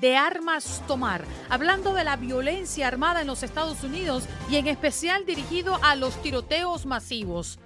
[0.00, 5.26] de armas tomar, hablando de la violencia armada en los Estados Unidos y en especial
[5.26, 7.58] dirigido a los tiroteos masivos.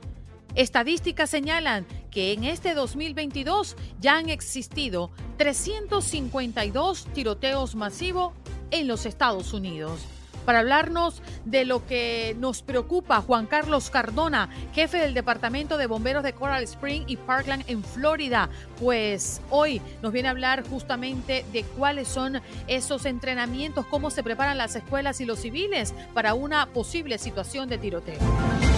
[0.55, 8.33] Estadísticas señalan que en este 2022 ya han existido 352 tiroteos masivos
[8.71, 10.01] en los Estados Unidos
[10.49, 16.23] para hablarnos de lo que nos preocupa Juan Carlos Cardona, jefe del Departamento de Bomberos
[16.23, 18.49] de Coral Spring y Parkland en Florida.
[18.81, 24.57] Pues hoy nos viene a hablar justamente de cuáles son esos entrenamientos, cómo se preparan
[24.57, 28.78] las escuelas y los civiles para una posible situación de tiroteo.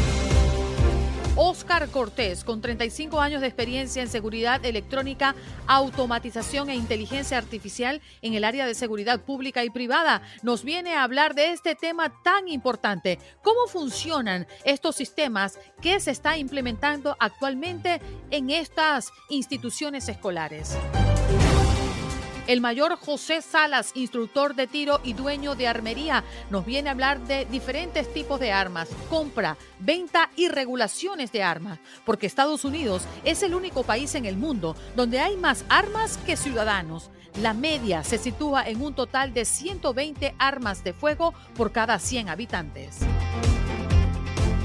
[1.37, 5.35] Oscar Cortés, con 35 años de experiencia en seguridad electrónica,
[5.67, 11.05] automatización e inteligencia artificial en el área de seguridad pública y privada, nos viene a
[11.05, 13.19] hablar de este tema tan importante.
[13.43, 18.01] ¿Cómo funcionan estos sistemas que se está implementando actualmente
[18.31, 20.77] en estas instituciones escolares?
[22.51, 27.21] El mayor José Salas, instructor de tiro y dueño de armería, nos viene a hablar
[27.21, 33.45] de diferentes tipos de armas, compra, venta y regulaciones de armas, porque Estados Unidos es
[33.45, 37.13] el único país en el mundo donde hay más armas que ciudadanos.
[37.41, 42.31] La media se sitúa en un total de 120 armas de fuego por cada 100
[42.31, 42.99] habitantes.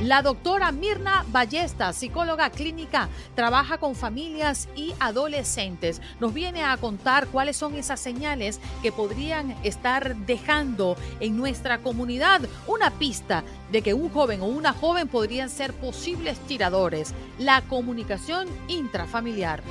[0.05, 5.99] La doctora Mirna Ballesta, psicóloga clínica, trabaja con familias y adolescentes.
[6.19, 12.41] Nos viene a contar cuáles son esas señales que podrían estar dejando en nuestra comunidad
[12.67, 17.15] una pista de que un joven o una joven podrían ser posibles tiradores.
[17.39, 19.63] La comunicación intrafamiliar.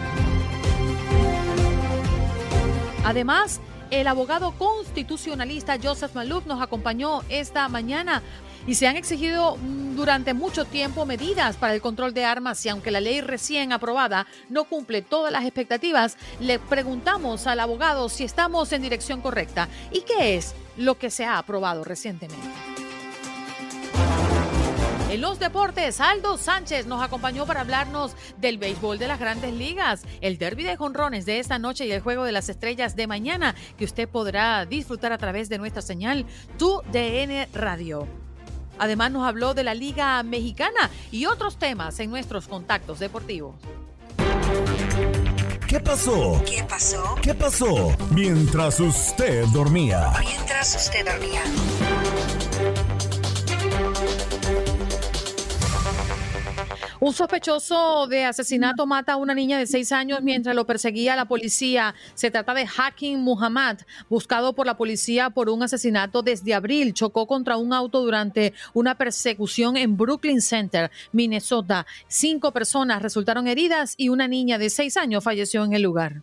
[3.04, 8.22] Además, el abogado constitucionalista Joseph Malouf nos acompañó esta mañana
[8.66, 12.68] y se han exigido mm, durante mucho tiempo medidas para el control de armas y
[12.68, 18.24] aunque la ley recién aprobada no cumple todas las expectativas, le preguntamos al abogado si
[18.24, 22.48] estamos en dirección correcta y qué es lo que se ha aprobado recientemente.
[25.10, 30.02] En los deportes, Aldo Sánchez nos acompañó para hablarnos del béisbol de las grandes ligas,
[30.20, 33.54] el derby de jonrones de esta noche y el juego de las estrellas de mañana,
[33.78, 36.26] que usted podrá disfrutar a través de nuestra señal
[36.58, 38.23] Tu DN Radio.
[38.78, 43.54] Además nos habló de la Liga Mexicana y otros temas en nuestros contactos deportivos.
[45.66, 46.40] ¿Qué pasó?
[46.46, 47.16] ¿Qué pasó?
[47.20, 47.96] ¿Qué pasó?
[48.10, 50.12] Mientras usted dormía.
[50.20, 51.42] Mientras usted dormía.
[57.04, 61.26] Un sospechoso de asesinato mata a una niña de seis años mientras lo perseguía la
[61.26, 61.94] policía.
[62.14, 63.76] Se trata de Hakim Muhammad,
[64.08, 66.94] buscado por la policía por un asesinato desde abril.
[66.94, 71.84] Chocó contra un auto durante una persecución en Brooklyn Center, Minnesota.
[72.08, 76.22] Cinco personas resultaron heridas y una niña de seis años falleció en el lugar.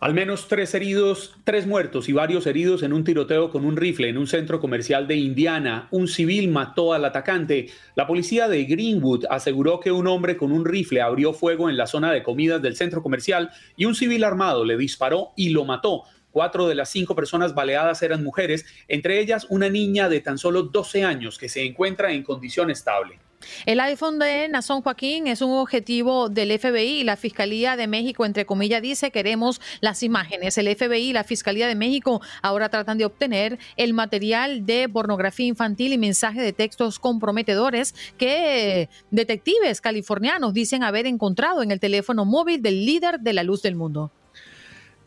[0.00, 4.08] Al menos tres heridos, tres muertos y varios heridos en un tiroteo con un rifle
[4.08, 5.88] en un centro comercial de Indiana.
[5.90, 7.66] Un civil mató al atacante.
[7.96, 11.88] La policía de Greenwood aseguró que un hombre con un rifle abrió fuego en la
[11.88, 16.04] zona de comidas del centro comercial y un civil armado le disparó y lo mató.
[16.30, 20.62] Cuatro de las cinco personas baleadas eran mujeres, entre ellas una niña de tan solo
[20.62, 23.18] 12 años que se encuentra en condición estable.
[23.66, 28.24] El iPhone de Nazón Joaquín es un objetivo del FBI y la Fiscalía de México,
[28.24, 30.58] entre comillas, dice queremos las imágenes.
[30.58, 35.46] El FBI y la Fiscalía de México ahora tratan de obtener el material de pornografía
[35.46, 42.24] infantil y mensajes de textos comprometedores que detectives californianos dicen haber encontrado en el teléfono
[42.24, 44.12] móvil del líder de la luz del mundo.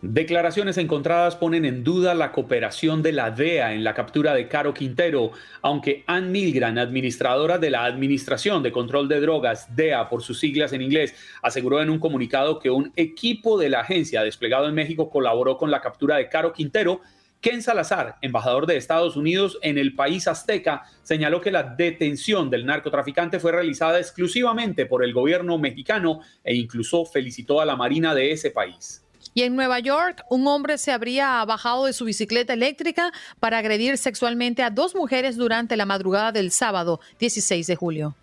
[0.04, 4.74] Declaraciones encontradas ponen en duda la cooperación de la DEA en la captura de Caro
[4.74, 5.32] Quintero,
[5.62, 10.74] aunque Ann Milgran, administradora de la Administración de Control de Drogas, DEA por sus siglas
[10.74, 11.14] en inglés,
[11.44, 15.70] aseguró en un comunicado que un equipo de la agencia desplegado en México colaboró con
[15.70, 17.02] la captura de Caro Quintero,
[17.40, 22.66] Ken Salazar, embajador de Estados Unidos en el país azteca, señaló que la detención del
[22.66, 28.32] narcotraficante fue realizada exclusivamente por el gobierno mexicano e incluso felicitó a la Marina de
[28.32, 29.06] ese país.
[29.34, 33.98] Y en Nueva York, un hombre se habría bajado de su bicicleta eléctrica para agredir
[33.98, 38.16] sexualmente a dos mujeres durante la madrugada del sábado 16 de julio.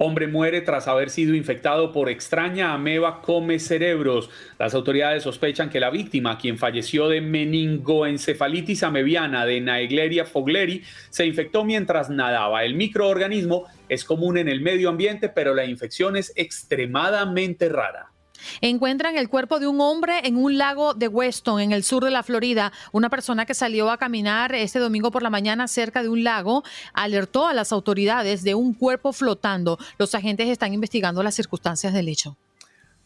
[0.00, 4.30] Hombre muere tras haber sido infectado por extraña ameba come cerebros.
[4.56, 11.26] Las autoridades sospechan que la víctima, quien falleció de meningoencefalitis amebiana de Naegleria fogleri, se
[11.26, 12.64] infectó mientras nadaba.
[12.64, 18.12] El microorganismo es común en el medio ambiente, pero la infección es extremadamente rara.
[18.60, 22.10] Encuentran el cuerpo de un hombre en un lago de Weston, en el sur de
[22.10, 22.72] la Florida.
[22.92, 26.64] Una persona que salió a caminar este domingo por la mañana cerca de un lago
[26.92, 29.78] alertó a las autoridades de un cuerpo flotando.
[29.98, 32.36] Los agentes están investigando las circunstancias del hecho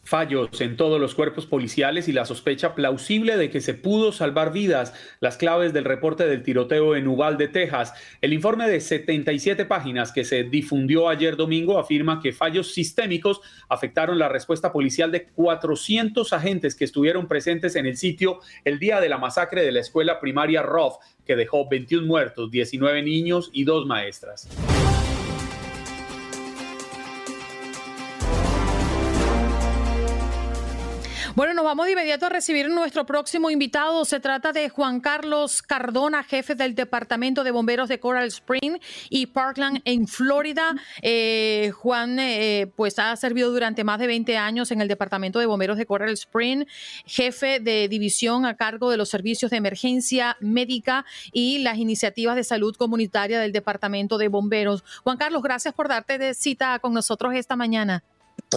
[0.03, 4.51] fallos en todos los cuerpos policiales y la sospecha plausible de que se pudo salvar
[4.51, 7.93] vidas, las claves del reporte del tiroteo en Uvalde, Texas.
[8.21, 14.19] El informe de 77 páginas que se difundió ayer domingo afirma que fallos sistémicos afectaron
[14.19, 19.09] la respuesta policial de 400 agentes que estuvieron presentes en el sitio el día de
[19.09, 23.85] la masacre de la escuela primaria Roth, que dejó 21 muertos, 19 niños y dos
[23.85, 24.49] maestras.
[31.35, 34.05] Bueno, nos vamos de inmediato a recibir nuestro próximo invitado.
[34.05, 38.77] Se trata de Juan Carlos Cardona, jefe del Departamento de Bomberos de Coral Spring
[39.09, 40.75] y Parkland en Florida.
[41.01, 45.47] Eh, Juan, eh, pues ha servido durante más de 20 años en el Departamento de
[45.47, 46.65] Bomberos de Coral Spring,
[47.07, 52.43] jefe de división a cargo de los servicios de emergencia médica y las iniciativas de
[52.43, 54.83] salud comunitaria del Departamento de Bomberos.
[55.01, 58.03] Juan Carlos, gracias por darte de cita con nosotros esta mañana.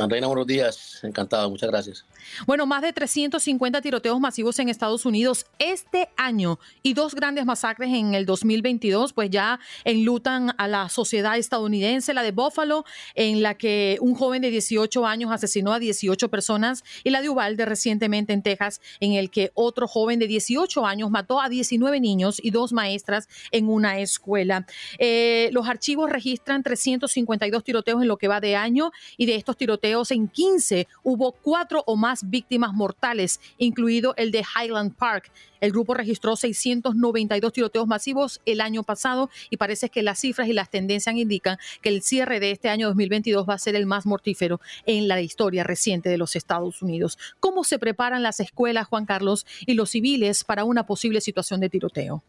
[0.08, 1.00] Reina, buenos días.
[1.02, 2.04] Encantado, muchas gracias.
[2.46, 7.94] Bueno, más de 350 tiroteos masivos en Estados Unidos este año y dos grandes masacres
[7.94, 12.84] en el 2022, pues ya enlutan a la sociedad estadounidense, la de Buffalo,
[13.14, 17.30] en la que un joven de 18 años asesinó a 18 personas, y la de
[17.30, 22.00] Uvalde recientemente en Texas, en el que otro joven de 18 años mató a 19
[22.00, 24.66] niños y dos maestras en una escuela.
[24.98, 29.56] Eh, los archivos registran 352 tiroteos en lo que va de año y de estos
[29.56, 29.65] tiroteos
[30.10, 35.30] en 15 hubo cuatro o más víctimas mortales, incluido el de Highland Park.
[35.60, 40.52] El grupo registró 692 tiroteos masivos el año pasado y parece que las cifras y
[40.52, 44.06] las tendencias indican que el cierre de este año 2022 va a ser el más
[44.06, 47.18] mortífero en la historia reciente de los Estados Unidos.
[47.40, 51.70] ¿Cómo se preparan las escuelas, Juan Carlos, y los civiles para una posible situación de
[51.70, 52.22] tiroteo?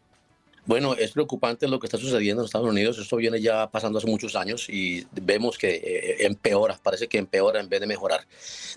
[0.68, 2.98] Bueno, es preocupante lo que está sucediendo en Estados Unidos.
[2.98, 7.58] Esto viene ya pasando hace muchos años y vemos que eh, empeora, parece que empeora
[7.58, 8.26] en vez de mejorar.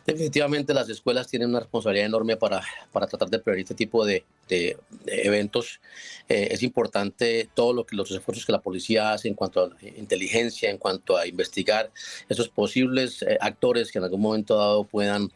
[0.06, 2.62] Definitivamente las escuelas tienen una responsabilidad enorme para,
[2.94, 5.82] para tratar de prevenir este tipo de, de, eventos.
[6.30, 9.86] Eh, es importante todos lo que, los esfuerzos que la policía hace en cuanto a
[9.98, 11.92] inteligencia, en cuanto a investigar
[12.30, 15.30] esos posibles eh, actores que en algún momento dado puedan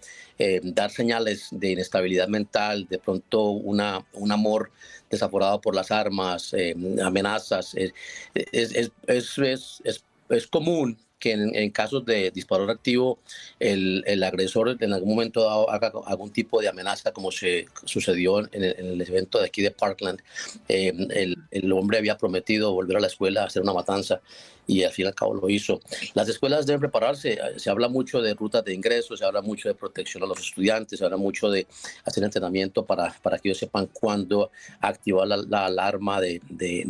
[0.64, 4.72] dar señales de inestabilidad mental, de pronto una, un amor
[5.10, 7.74] desaforado por las armas, eh, amenazas.
[7.76, 7.94] Es,
[8.34, 13.18] es, es, es, común que en, casos de disparo activo
[13.60, 18.64] el, el, agresor en algún momento haga algún tipo de amenaza, como se sucedió en
[18.64, 20.22] el, evento de aquí de Parkland.
[20.70, 24.22] Eh, el, el, hombre había prometido volver a la escuela a hacer una matanza
[24.68, 25.80] y al fin y al cabo lo hizo.
[26.14, 29.76] Las escuelas deben prepararse, se habla mucho de rutas de ingreso, se habla mucho de
[29.76, 31.68] protección a los estudiantes, se habla mucho de
[32.04, 36.84] hacer entrenamiento para, para que ellos sepan cuándo activar la, alarma de, de,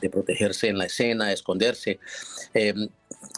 [0.00, 1.98] de, protegerse en la escena, esconderse.
[2.54, 2.74] Eh,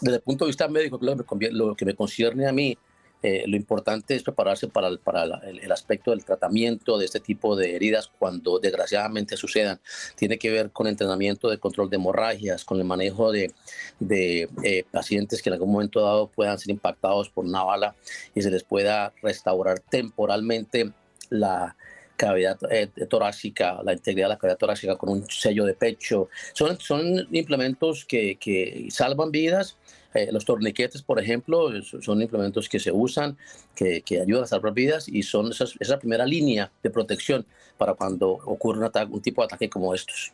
[0.01, 2.77] desde el punto de vista médico, lo que me concierne a mí,
[3.23, 8.09] eh, lo importante es prepararse para, el, aspecto del tratamiento de este tipo de heridas
[8.17, 9.79] cuando desgraciadamente sucedan.
[10.15, 13.53] Tiene que ver con entrenamiento de control de hemorragias, con el manejo de,
[13.99, 17.95] de eh, pacientes que en algún momento dado puedan ser impactados por una bala
[18.33, 20.91] y se les pueda restaurar temporalmente
[21.29, 21.75] la,
[22.21, 26.29] cavidad eh, torácica, la integridad de la cavidad torácica con un sello de pecho.
[26.53, 29.77] Son, son implementos que, que salvan vidas
[30.13, 33.37] eh, los torniquetes, por ejemplo, son implementos que se usan,
[33.73, 37.45] que, ayudan a salvar vidas y son esa primera línea de protección
[37.77, 40.33] para cuando ocurre un, ataque, un tipo de ataque como estos.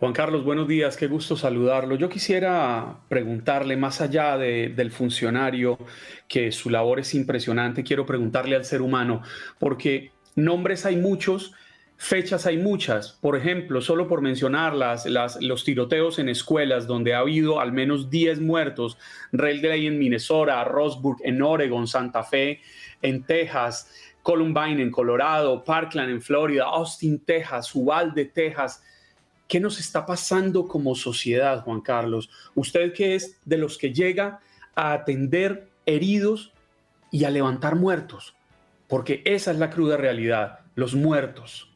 [0.00, 1.96] Juan Carlos, buenos días, qué gusto saludarlo.
[1.96, 5.78] Yo quisiera preguntarle, más allá del funcionario,
[6.28, 9.22] que su labor es impresionante, quiero preguntarle al ser humano,
[9.58, 11.54] porque nombres hay muchos,
[12.00, 17.18] Fechas hay muchas, por ejemplo, solo por mencionarlas, las, los tiroteos en escuelas donde ha
[17.18, 18.96] habido al menos 10 muertos,
[19.32, 22.60] Railway en Minnesota, Roseburg en Oregon, Santa Fe
[23.02, 23.90] en Texas,
[24.22, 28.80] Columbine en Colorado, Parkland en Florida, Austin, Texas, Uvalde, Texas.
[29.48, 32.30] ¿Qué nos está pasando como sociedad, Juan Carlos?
[32.54, 34.38] Usted que es de los que llega
[34.76, 36.52] a atender heridos
[37.10, 38.36] y a levantar muertos,
[38.88, 41.68] porque esa es la cruda realidad, los muertos.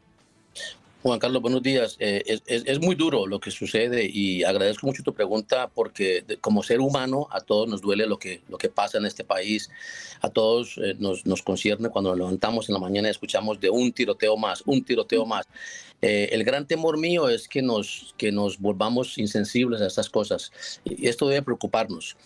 [1.03, 1.97] Juan Carlos, buenos días.
[1.99, 6.81] Eh, es, muy duro lo que sucede y agradezco mucho tu pregunta porque como ser
[6.81, 9.69] humano a todos nos duele lo que, lo que pasa en este país,
[10.21, 13.69] a todos eh, nos, nos, concierne cuando nos levantamos en la mañana y escuchamos de
[13.69, 15.49] un tiroteo más, un tiroteo más.
[16.01, 20.53] Eh, el gran temor mío es que nos, que nos volvamos insensibles a estas cosas
[20.85, 22.17] y esto debe preocuparnos.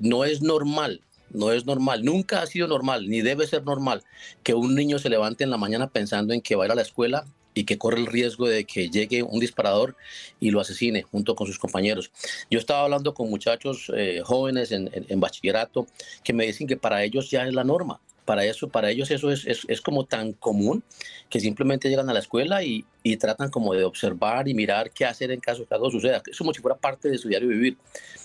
[0.00, 4.02] no es normal no es normal, nunca ha sido normal, ni debe ser normal
[4.42, 6.76] que un niño se levante en la mañana pensando en que va a ir a
[6.76, 9.96] la escuela y que corre el riesgo de que llegue un disparador
[10.40, 12.10] y lo asesine junto con sus compañeros.
[12.50, 14.90] Yo estaba hablando con muchachos eh, jóvenes en,
[15.20, 15.86] bachillerato
[16.24, 18.00] que me dicen que para ellos ya es la norma.
[18.24, 20.84] Para, eso, para ellos eso es, es, como tan común
[21.28, 25.04] que simplemente llegan a la escuela y, y, tratan como de observar y mirar qué
[25.04, 26.22] hacer en caso que algo suceda.
[26.30, 27.78] Es como si fuera parte de su diario vivir.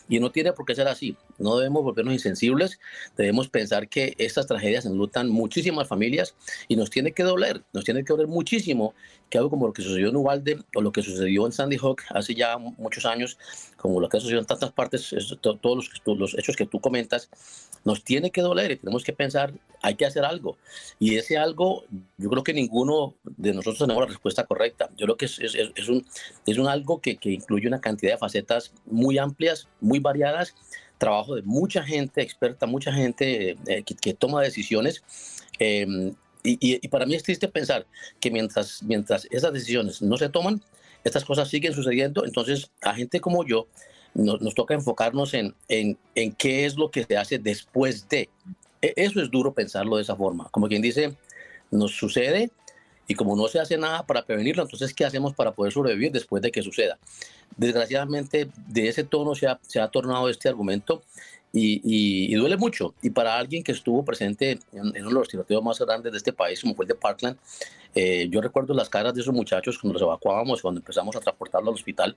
[0.07, 1.17] Y no tiene por qué ser así.
[1.39, 2.79] No debemos volvernos insensibles.
[3.17, 6.35] Debemos pensar que estas tragedias enlutan muchísimas familias
[6.67, 7.63] y nos tiene que doler.
[7.73, 8.93] Nos tiene que doler muchísimo
[9.29, 12.01] que algo como lo que sucedió en Uvalde o lo que sucedió en Sandy Hook
[12.09, 13.37] hace ya muchos años,
[13.77, 17.29] como lo que sucedió en tantas partes, todos los, los hechos que tú comentas,
[17.83, 20.57] nos tiene que doler y tenemos que pensar, hay que hacer algo.
[20.99, 21.85] Y ese algo,
[22.17, 24.89] yo creo que ninguno de nosotros tenemos la respuesta correcta.
[24.97, 26.05] Yo creo que es, es, es un,
[26.45, 30.55] es un algo que, que incluye una cantidad de facetas muy amplias, muy variadas,
[30.97, 35.03] trabajo de mucha gente experta, mucha gente eh, que, toma decisiones.
[35.59, 36.13] Em,
[36.59, 37.85] y, para mí es triste pensar
[38.19, 40.61] que mientras, mientras esas decisiones no se toman,
[41.03, 42.25] estas cosas siguen sucediendo.
[42.25, 43.67] Entonces, a gente como yo,
[44.13, 48.29] nos, toca enfocarnos en, en, en, qué es lo que se hace después de.
[48.81, 50.47] E, eso es duro pensarlo de esa forma.
[50.49, 51.15] Como quien dice,
[51.69, 52.51] nos sucede,
[53.07, 56.41] y como no se hace nada para prevenirlo, entonces, ¿qué hacemos para poder sobrevivir después
[56.41, 56.99] de que suceda?
[57.55, 61.03] Desgraciadamente, de ese tono se ha, se ha tornado este argumento
[61.53, 62.93] y, duele mucho.
[63.01, 66.33] Y para alguien que estuvo presente en, uno de los tiroteos más grandes de este
[66.33, 67.37] país, como fue el de Parkland,
[67.95, 71.69] eh, yo recuerdo las caras de esos muchachos cuando los evacuábamos, cuando empezamos a transportarlos
[71.69, 72.15] al hospital,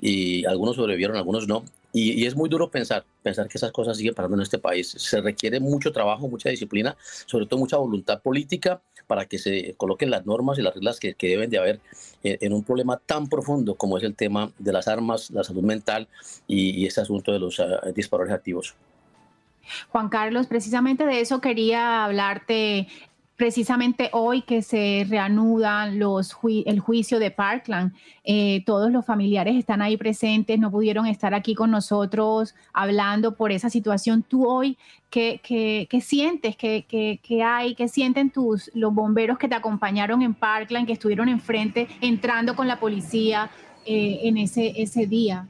[0.00, 1.64] y algunos sobrevivieron, algunos no.
[1.92, 4.88] Y, es muy duro pensar, pensar que esas cosas siguen pasando en este país.
[4.88, 10.10] Se requiere mucho trabajo, mucha disciplina, sobre todo mucha voluntad política para que se coloquen
[10.10, 11.80] las normas y las reglas que, deben de haber
[12.22, 16.08] en, un problema tan profundo como es el tema de las armas, la salud mental
[16.46, 18.74] y, este asunto de los uh, disparadores activos.
[19.90, 22.88] Juan Carlos, precisamente de eso quería hablarte
[23.42, 29.82] precisamente hoy que se reanudan los el juicio de Parkland, eh, todos los familiares están
[29.82, 34.22] ahí presentes, no pudieron estar aquí con nosotros hablando por esa situación.
[34.22, 34.78] Tú hoy,
[35.10, 35.40] ¿qué,
[36.00, 36.54] sientes?
[36.56, 37.74] ¿Qué, hay?
[37.74, 42.68] ¿Qué sienten tus, los bomberos que te acompañaron en Parkland, que estuvieron enfrente, entrando con
[42.68, 43.50] la policía
[43.84, 45.48] eh, en ese, día?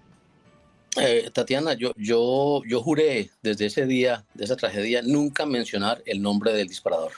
[0.98, 6.54] Eh, Tatiana, yo, yo juré desde ese día, de esa tragedia, nunca mencionar el nombre
[6.54, 7.12] del disparador.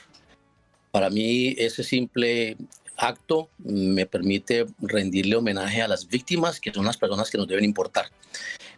[0.95, 2.55] Para mí ese simple
[2.95, 7.65] acto me permite rendirle homenaje a las víctimas, que son las personas que nos deben
[7.65, 8.05] importar.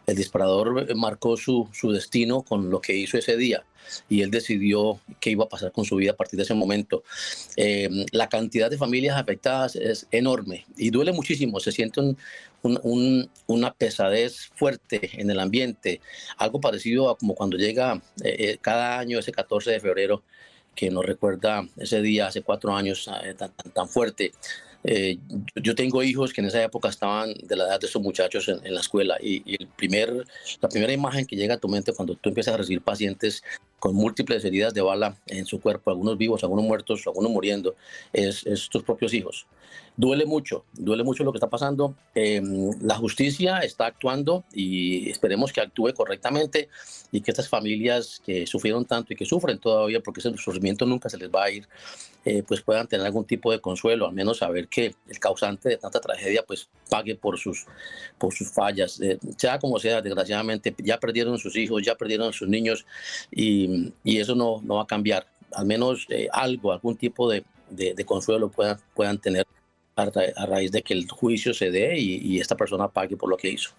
[0.04, 3.62] El disparador marcó su, su, destino con lo que hizo ese día
[4.08, 7.04] y él decidió qué iba a pasar con su vida a partir de ese momento.
[7.56, 11.60] Eh, la cantidad de familias afectadas es enorme y duele muchísimo.
[11.60, 12.00] Se siente
[12.62, 16.00] un, una pesadez fuerte en el ambiente,
[16.36, 20.24] algo parecido a como cuando llega eh, eh, cada año ese 14 de febrero
[20.78, 24.30] que nos recuerda ese día hace cuatro años eh, tan, tan, fuerte.
[24.84, 25.18] Eh,
[25.56, 28.72] yo tengo hijos que en esa época estaban de la edad de esos muchachos en,
[28.72, 30.24] la escuela y, y, el primer,
[30.60, 33.42] la primera imagen que llega a tu mente cuando tú empiezas a recibir pacientes
[33.80, 37.74] con múltiples heridas de bala en su cuerpo, algunos vivos, algunos muertos, algunos muriendo,
[38.12, 39.48] es, es tus propios hijos
[39.98, 41.94] duele mucho, duele mucho lo que está pasando.
[42.14, 46.68] Em, la justicia está actuando y esperemos que actúe correctamente
[47.10, 51.08] y que estas familias que sufrieron tanto y que sufren todavía, porque ese sufrimiento nunca
[51.08, 51.68] se les va a ir,
[52.24, 55.78] eh, pues puedan tener algún tipo de consuelo, al menos saber que el causante de
[55.78, 57.66] tanta tragedia pues pague por sus,
[58.18, 59.00] por sus fallas.
[59.00, 62.86] Eh, sea como sea, desgraciadamente ya perdieron sus hijos, ya perdieron sus niños
[63.32, 65.26] y, y eso no, no va a cambiar.
[65.52, 69.44] Al menos eh, algo, algún tipo de, de, de consuelo puedan, puedan tener
[69.98, 73.50] a, raíz de que el juicio se dé y, esta persona pague por lo que
[73.50, 73.70] hizo.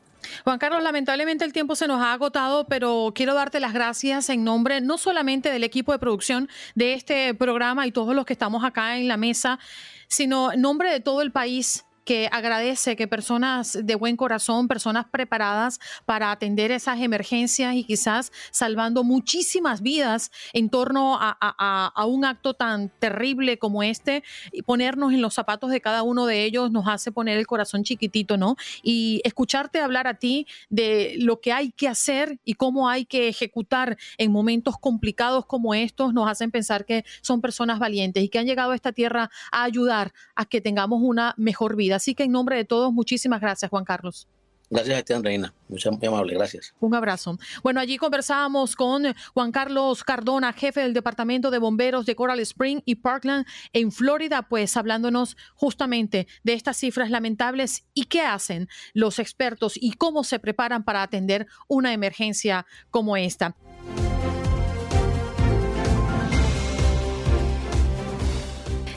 [0.44, 4.44] Juan Carlos, lamentablemente el tiempo se nos ha agotado, pero quiero darte las gracias en
[4.44, 8.66] nombre no solamente del equipo de producción de este programa y todos los que estamos
[8.66, 9.60] acá en la mesa,
[10.08, 15.06] sino en nombre de todo el país que agradece que personas de buen corazón, personas
[15.12, 22.56] preparadas para atender esas emergencias y quizás salvando muchísimas vidas en torno a, un acto
[22.56, 26.88] tan terrible como este, y ponernos en los zapatos de cada uno de ellos nos
[26.88, 28.56] hace poner el corazón chiquitito, ¿no?
[28.82, 33.28] Y escucharte hablar a ti de lo que hay que hacer y cómo hay que
[33.28, 38.40] ejecutar en momentos complicados como estos nos hacen pensar que son personas valientes y que
[38.40, 41.99] han llegado a esta tierra a ayudar a que tengamos una mejor vida.
[42.00, 44.26] Así que en nombre de todos, muchísimas gracias, Juan Carlos.
[44.70, 45.54] Gracias a ti, Reina.
[45.68, 46.74] Muy amable, gracias.
[46.80, 47.38] Un abrazo.
[47.62, 49.04] Bueno, allí conversábamos con
[49.34, 54.44] Juan Carlos Cardona, jefe del Departamento de Bomberos de Coral Spring y Parkland en Florida,
[54.44, 60.40] pues hablándonos justamente de estas cifras lamentables y qué hacen los expertos y cómo se
[60.40, 63.58] preparan para atender una emergencia como esta.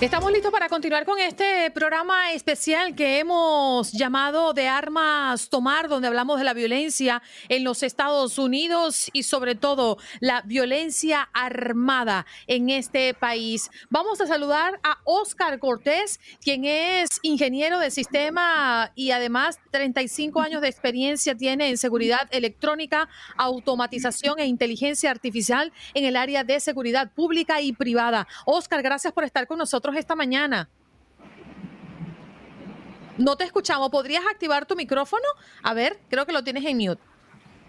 [0.03, 6.09] Estamos listos para continuar con este programa especial que hemos llamado de armas tomar, donde
[6.09, 12.69] hablamos de la violencia en los Estados Unidos y sobre todo la violencia armada en
[12.71, 13.71] este país.
[13.91, 20.63] Vamos a saludar a Oscar Cortés, quien es ingeniero de sistema y además 35 años
[20.63, 27.13] de experiencia tiene en seguridad electrónica, automatización e inteligencia artificial en el área de seguridad
[27.13, 28.27] pública y privada.
[28.47, 30.69] Oscar, gracias por estar con nosotros esta mañana.
[33.19, 33.91] No te escuchamos.
[33.91, 35.27] ¿Podrías activar tu micrófono?
[35.63, 37.03] A ver, creo que lo tienes en mute.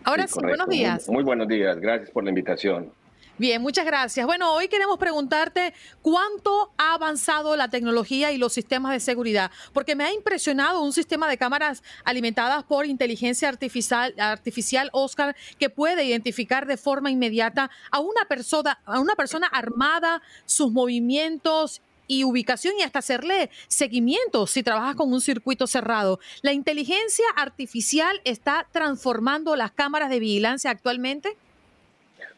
[0.04, 1.08] Ahora sí, buenos días.
[1.10, 1.78] muy, buenos días.
[1.80, 2.92] Gracias por la invitación.
[3.40, 4.28] Bien, muchas gracias.
[4.28, 9.96] Bueno, hoy queremos preguntarte cuánto ha avanzado la tecnología y los sistemas de seguridad, porque
[9.96, 16.04] me ha impresionado un sistema de cámaras alimentadas por inteligencia artificial, artificial Oscar, que puede
[16.04, 22.74] identificar de forma inmediata a una persona, a una persona armada, sus movimientos y ubicación
[22.80, 26.20] y hasta hacerle seguimiento si trabajas con un circuito cerrado.
[26.42, 31.36] ¿La inteligencia artificial está transformando las cámaras de vigilancia actualmente?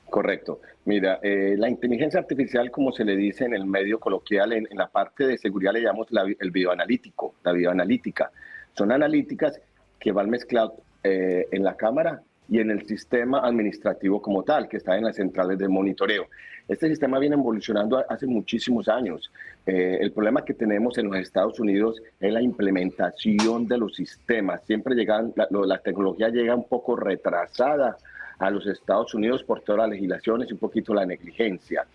[0.10, 0.62] Correcto.
[0.86, 4.88] Mira, eh, la inteligencia artificial, como se le dice en el medio coloquial, en, la
[4.88, 6.07] parte de seguridad le llamamos
[6.39, 8.31] el videoanalítico, la videoanalítica.
[8.74, 9.60] Son analíticas
[10.00, 14.77] que van mezcladas eh, en la cámara y en el sistema administrativo como tal, que
[14.77, 16.27] está en las centrales de monitoreo.
[16.68, 19.31] Este sistema viene evolucionando hace muchísimos años.
[19.66, 24.62] Eh, el problema que tenemos en los Estados Unidos es la implementación de los sistemas.
[24.66, 27.98] Siempre llegan, la, tecnología llega un poco retrasada
[28.40, 31.86] a los Estados Unidos por todas las legislaciones y un poquito la negligencia.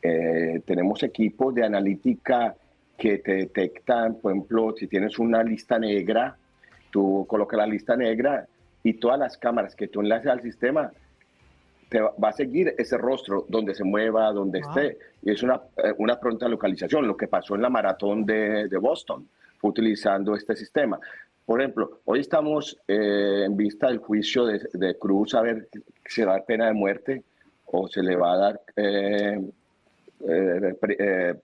[0.00, 2.54] Eh, tenemos equipos de analítica
[2.96, 6.36] que te detectan, por ejemplo, si tienes una lista negra,
[6.90, 8.46] tú colocas la lista negra
[8.82, 10.92] y todas las cámaras que tú enlaces al sistema
[11.88, 14.96] te va a seguir ese rostro donde se mueva, donde esté.
[15.20, 17.06] Y es una, eh, una pronta localización.
[17.06, 20.98] Lo que pasó en la maratón de, de Boston fue utilizando este sistema.
[21.44, 25.68] Por ejemplo, hoy estamos eh, en vista del juicio de, de, Cruz a ver
[26.06, 27.24] si se va a dar pena de muerte
[27.66, 29.40] o se le va a dar eh,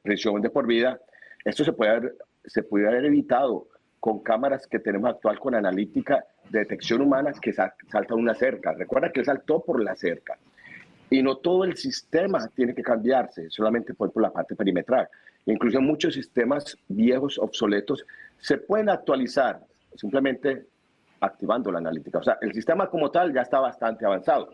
[0.02, 0.98] prisión de por vida.
[1.44, 2.14] Esto se puede haber,
[2.46, 3.66] se puede haber evitado
[4.00, 8.72] con cámaras que tenemos actual con analítica de detección humana que salta una cerca.
[8.72, 10.38] Recuerda que él saltó por la cerca.
[11.10, 15.08] Y no todo el sistema tiene que cambiarse, solamente por, la parte perimetral.
[15.46, 18.04] Incluso muchos sistemas viejos, obsoletos,
[18.38, 19.60] se pueden actualizar
[19.96, 20.66] simplemente
[21.20, 22.18] activando la analítica.
[22.18, 24.50] O sea, el sistema como tal ya está bastante avanzado.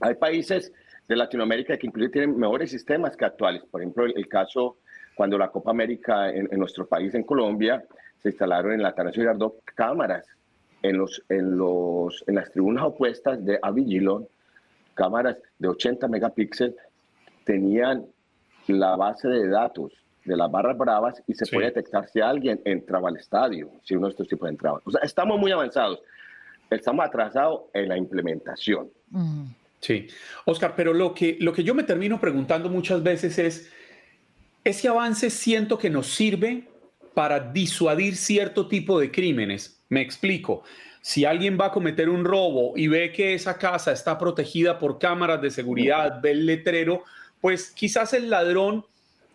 [0.00, 0.72] Hay países
[1.08, 3.64] de Latinoamérica que incluso tienen mejores sistemas que actuales.
[3.64, 4.76] Por ejemplo, el, caso
[5.16, 7.82] cuando la Copa América en, en nuestro país, en Colombia,
[8.22, 10.26] se instalaron en la Atanasio Girardot cámaras
[10.82, 14.26] en, los, en, los, en las tribunas opuestas de Avigilon,
[14.94, 16.74] cámaras de 80 megapíxeles,
[17.44, 18.06] tenían
[18.66, 19.92] la base de datos
[20.24, 24.06] de las barras bravas y se puede detectar si alguien entraba al estadio, si uno
[24.06, 24.80] de estos tipos entraba.
[24.84, 26.00] O sea, estamos muy avanzados.
[26.68, 28.90] Estamos atrasados en la implementación.
[29.10, 29.46] Mm.
[29.80, 30.06] Sí,
[30.44, 33.72] Oscar, pero lo que, lo que yo me termino preguntando muchas veces es,
[34.62, 36.68] ese avance siento que nos sirve
[37.14, 39.82] para disuadir cierto tipo de crímenes.
[39.88, 40.62] Me explico.
[41.02, 44.98] Si alguien va a cometer un robo y ve que esa casa está protegida por
[44.98, 47.04] cámaras de seguridad, ve el letrero,
[47.40, 48.84] pues quizás el ladrón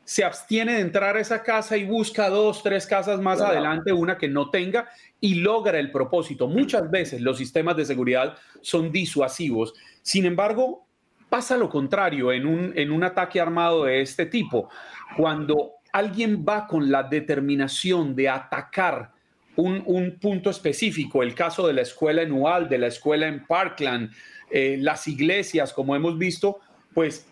[0.03, 4.19] se abstiene de entrar a esa casa y busca dos, tres casas más adelante, una
[4.19, 4.87] que no tenga,
[5.19, 6.47] y logra el propósito.
[6.47, 9.73] Muchas veces los sistemas de seguridad son disuasivos.
[10.03, 10.85] Sin embargo,
[11.27, 14.69] pasa lo contrario en un, en un ataque armado de este tipo.
[15.17, 19.13] Cuando alguien va con la determinación de atacar
[19.55, 24.11] un, punto específico, el caso de la escuela en Ual, de la escuela en Parkland,
[24.51, 26.59] eh, las iglesias, como hemos visto,
[26.93, 27.25] pues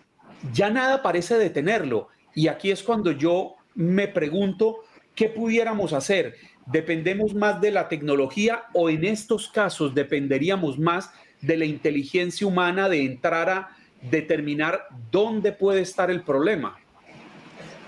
[0.54, 2.08] ya nada parece detenerlo.
[2.34, 4.78] Y aquí es cuando yo me pregunto
[5.14, 6.36] qué pudiéramos hacer.
[6.66, 12.88] ¿Dependemos más de la tecnología o en estos casos dependeríamos más de la inteligencia humana
[12.88, 13.70] de entrar a
[14.10, 16.78] determinar dónde puede estar el problema?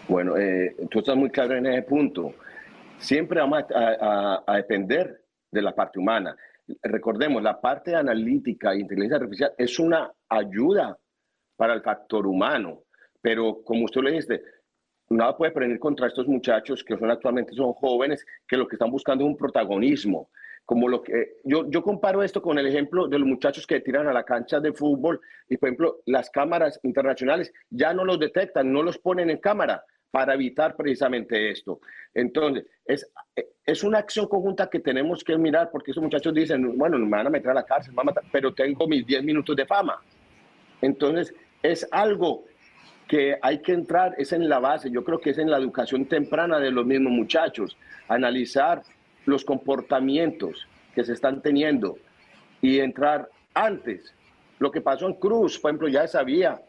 [0.07, 2.35] Bueno, eh, tú estás muy claro en ese punto.
[2.99, 6.35] Siempre vamos a, a, depender de la parte humana.
[6.83, 10.95] Recordemos, la parte analítica e inteligencia artificial es una ayuda
[11.55, 12.83] para el factor humano,
[13.19, 14.43] pero como usted le dice,
[15.09, 18.91] nada puede prevenir contra estos muchachos que son actualmente son jóvenes, que lo que están
[18.91, 20.29] buscando es un protagonismo.
[20.65, 24.07] Como lo que yo, yo comparo esto con el ejemplo de los muchachos que tiran
[24.07, 28.71] a la cancha de fútbol y, por ejemplo, las cámaras internacionales ya no los detectan,
[28.71, 29.83] no los ponen en cámara
[30.15, 31.81] para evitar precisamente esto.
[32.13, 33.05] Entonces, es,
[33.65, 37.27] es una acción conjunta que tenemos que mirar porque esos muchachos dicen, bueno, me van
[37.27, 37.93] a meter a la cárcel,
[38.31, 40.01] pero tengo mis 10 minutos de fama.
[40.81, 42.45] Entonces, es algo
[43.09, 46.05] que hay que entrar, es en la base, yo creo que es en la educación
[46.05, 48.83] temprana de los mismos muchachos, analizar
[49.25, 51.97] los comportamientos que se están teniendo
[52.61, 54.13] y entrar antes.
[54.59, 56.61] Lo que pasó en Cruz, por ejemplo, ya sabía,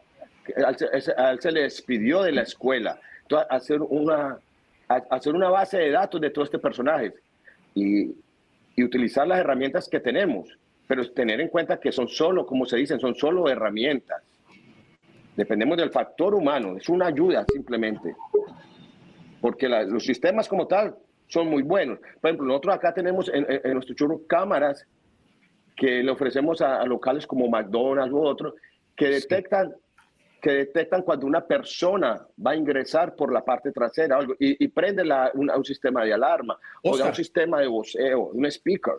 [1.17, 2.99] a él se le despidió de la escuela,
[3.49, 4.37] hacer una,
[4.87, 7.13] hacer una base de datos de todo este personaje
[7.73, 8.15] y,
[8.75, 10.47] y utilizar las herramientas que tenemos,
[10.87, 14.21] pero tener en cuenta que son solo, como se dicen, son solo herramientas
[15.37, 18.15] Dependemos del factor humano, es una ayuda simplemente.
[19.39, 20.95] Porque los sistemas como tal
[21.27, 21.99] son muy buenos.
[22.19, 24.83] Por ejemplo, nosotros acá tenemos en, nuestro churro cámaras
[25.75, 28.55] que le ofrecemos a, locales como McDonald's u otros
[28.95, 29.75] que detectan
[30.41, 35.03] que detectan cuando una persona va a ingresar por la parte trasera algo, y, prende
[35.33, 38.95] un, sistema de alarma o un sistema de voceo, un speaker.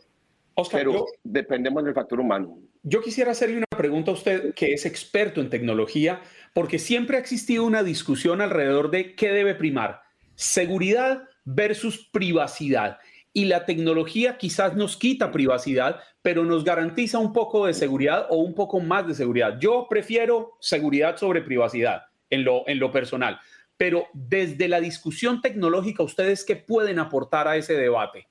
[0.72, 2.58] pero dependemos del factor humano.
[2.82, 6.20] Yo quisiera hacerle una pregunta a usted que es experto en tecnología,
[6.54, 10.02] porque siempre ha existido una discusión alrededor de qué debe primar,
[10.34, 12.98] seguridad versus privacidad.
[13.38, 18.38] Y la tecnología quizás nos quita privacidad, pero nos garantiza un poco de seguridad o
[18.38, 19.60] un poco más de seguridad.
[19.60, 23.38] Yo prefiero seguridad sobre privacidad en lo, en lo personal,
[23.76, 28.26] pero desde la discusión tecnológica, ¿ustedes qué pueden aportar a ese debate?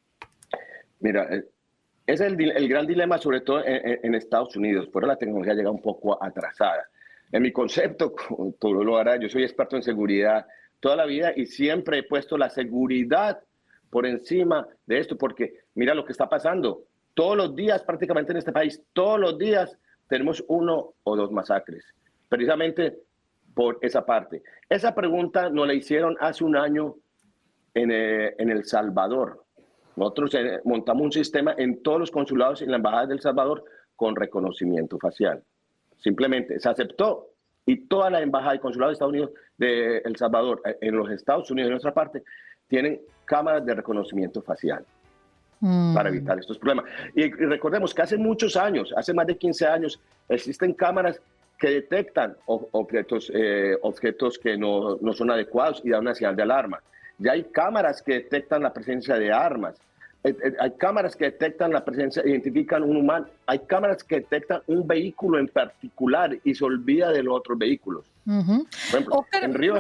[1.00, 1.46] Mira, eh,
[2.06, 4.90] es el, el, gran dilema, sobre todo en, Estados Unidos.
[4.90, 6.86] Por la tecnología llega un poco atrasada.
[7.32, 8.14] En mi concepto,
[8.60, 10.46] todo lo hará, yo soy experto en seguridad
[10.82, 13.40] toda la vida y siempre he puesto la seguridad
[13.90, 16.84] por encima de esto, porque mira lo que está pasando.
[17.14, 21.86] Todos los días, prácticamente en este país, todos los días tenemos uno o dos masacres,
[22.30, 22.98] precisamente
[23.54, 24.44] por esa parte.
[24.70, 26.96] Esa pregunta nos la hicieron hace un año
[27.74, 29.48] en, eh, en El Salvador
[29.98, 33.20] nosotros eh, montamos un sistema en todos los consulados y en la Embajada de El
[33.20, 33.64] Salvador
[33.96, 35.44] con reconocimiento facial.
[35.98, 37.32] Simplemente se aceptó
[37.66, 41.10] y toda la Embajada y Consulado de Estados Unidos de El Salvador, eh, en los
[41.10, 42.24] Estados Unidos, en nuestra parte,
[42.68, 44.86] tienen cámaras de reconocimiento facial
[45.60, 45.94] mm.
[45.94, 46.86] para evitar estos problemas.
[47.16, 50.00] Y, recordemos que hace muchos años, hace más de 15 años,
[50.30, 51.20] existen cámaras
[51.58, 56.44] que detectan objetos, eh, objetos que no, no, son adecuados y dan una señal de
[56.44, 56.80] alarma.
[57.18, 59.76] Ya hay cámaras que detectan la presencia de armas.
[60.24, 63.28] Eh, eh, hay cámaras que detectan la presencia, identifican un humano.
[63.48, 68.06] Hay cámaras que detectan un vehículo en particular y se olvida de los otros vehículos.
[68.28, 69.80] Por ejemplo, en, Río de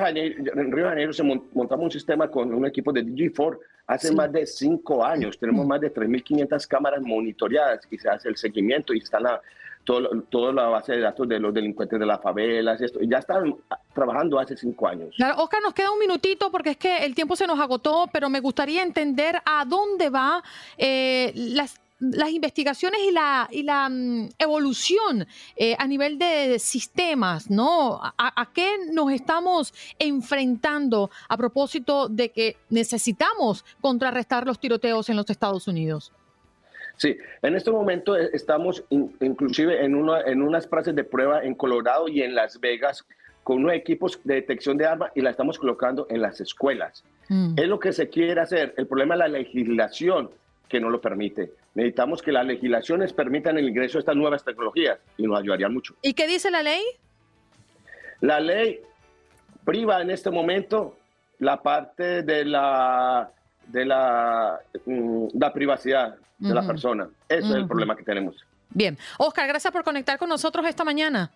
[0.89, 5.37] Janeiro, se montamos un sistema con un equipo de DG4 hace más de cinco años.
[5.37, 9.41] Tenemos más de 3.500 cámaras monitoreadas y se hace el seguimiento y están la,
[9.83, 12.99] toda la base de datos de los delincuentes de las favelas, esto.
[13.01, 13.55] Ya están
[13.93, 15.13] trabajando hace cinco años.
[15.15, 18.29] Claro, Oscar, nos queda un minutito porque es que el tiempo se nos agotó, pero
[18.29, 20.43] me gustaría entender a dónde va
[20.77, 27.49] eh, las las investigaciones y la, y la mm, evolución eh, a nivel de sistemas,
[27.49, 27.99] ¿no?
[28.01, 35.29] ¿A, qué nos estamos enfrentando a propósito de que necesitamos contrarrestar los tiroteos en los
[35.29, 36.11] Estados Unidos?
[36.97, 41.53] Sí, en este momento eh, estamos inclusive en, una, en unas frases de prueba en
[41.53, 43.05] Colorado y en Las Vegas
[43.43, 47.03] con unos equipos de detección de armas y la estamos colocando en las escuelas.
[47.29, 47.53] Mm.
[47.57, 48.73] Es lo que se quiere hacer.
[48.77, 50.29] El problema es la legislación
[50.67, 51.53] que no lo permite.
[51.77, 55.93] Necesitamos que las legislaciones permitan el ingreso de estas nuevas tecnologías y nos ayudarían mucho.
[56.01, 56.81] ¿Y qué dice la ley?
[58.19, 58.81] La ley
[59.63, 60.97] priva en este momento
[61.37, 63.29] la parte de la
[63.67, 67.09] de la, mm, la privacidad de la persona.
[67.29, 68.35] Ese es el problema que tenemos.
[68.71, 68.97] Bien.
[69.19, 71.29] Oscar, gracias por conectar con nosotros esta mañana.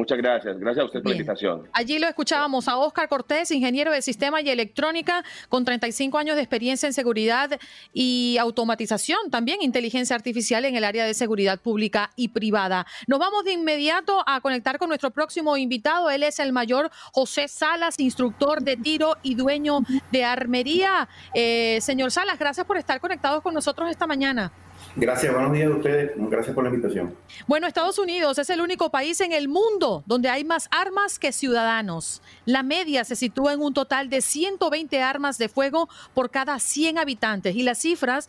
[0.00, 0.58] Muchas gracias.
[0.58, 1.68] Gracias a usted por la invitación.
[1.74, 6.42] Allí lo escuchábamos a Oscar Cortés, ingeniero de sistema y electrónica, con 35 años de
[6.42, 7.60] experiencia en seguridad
[7.92, 12.86] y automatización, también inteligencia artificial en el área de seguridad pública y privada.
[13.08, 16.08] Nos vamos de inmediato a conectar con nuestro próximo invitado.
[16.08, 21.10] Él es el mayor José Salas, instructor de tiro y dueño de armería.
[21.34, 24.50] Eh, señor Salas, gracias por estar conectados con nosotros esta mañana.
[24.96, 26.12] Gracias, buenos días a ustedes.
[26.16, 27.14] Gracias por la invitación.
[27.46, 31.32] Bueno, Estados Unidos es el único país en el mundo donde hay más armas que
[31.32, 32.22] ciudadanos.
[32.44, 36.98] La media se sitúa en un total de 120 armas de fuego por cada 100
[36.98, 38.28] habitantes y las cifras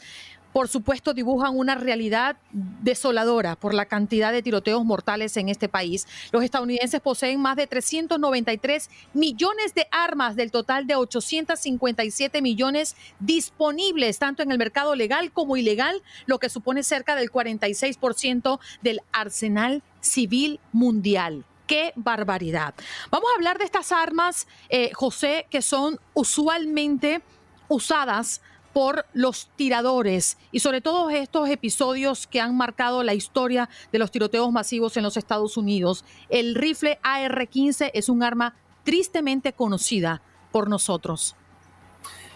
[0.53, 6.07] por supuesto, dibujan una realidad desoladora por la cantidad de tiroteos mortales en este país.
[6.31, 14.19] Los estadounidenses poseen más de 393 millones de armas del total de 857 millones disponibles,
[14.19, 19.83] tanto en el mercado legal como ilegal, lo que supone cerca del 46% del arsenal
[20.01, 21.45] civil mundial.
[21.67, 22.73] ¡Qué barbaridad!
[23.09, 27.21] Vamos a hablar de estas armas, eh, José, que son usualmente
[27.69, 28.41] usadas
[28.73, 34.11] por los tiradores y sobre todo estos episodios que han marcado la historia de los
[34.11, 36.05] tiroteos masivos en los Estados Unidos.
[36.29, 41.35] El rifle AR-15 es un arma tristemente conocida por nosotros.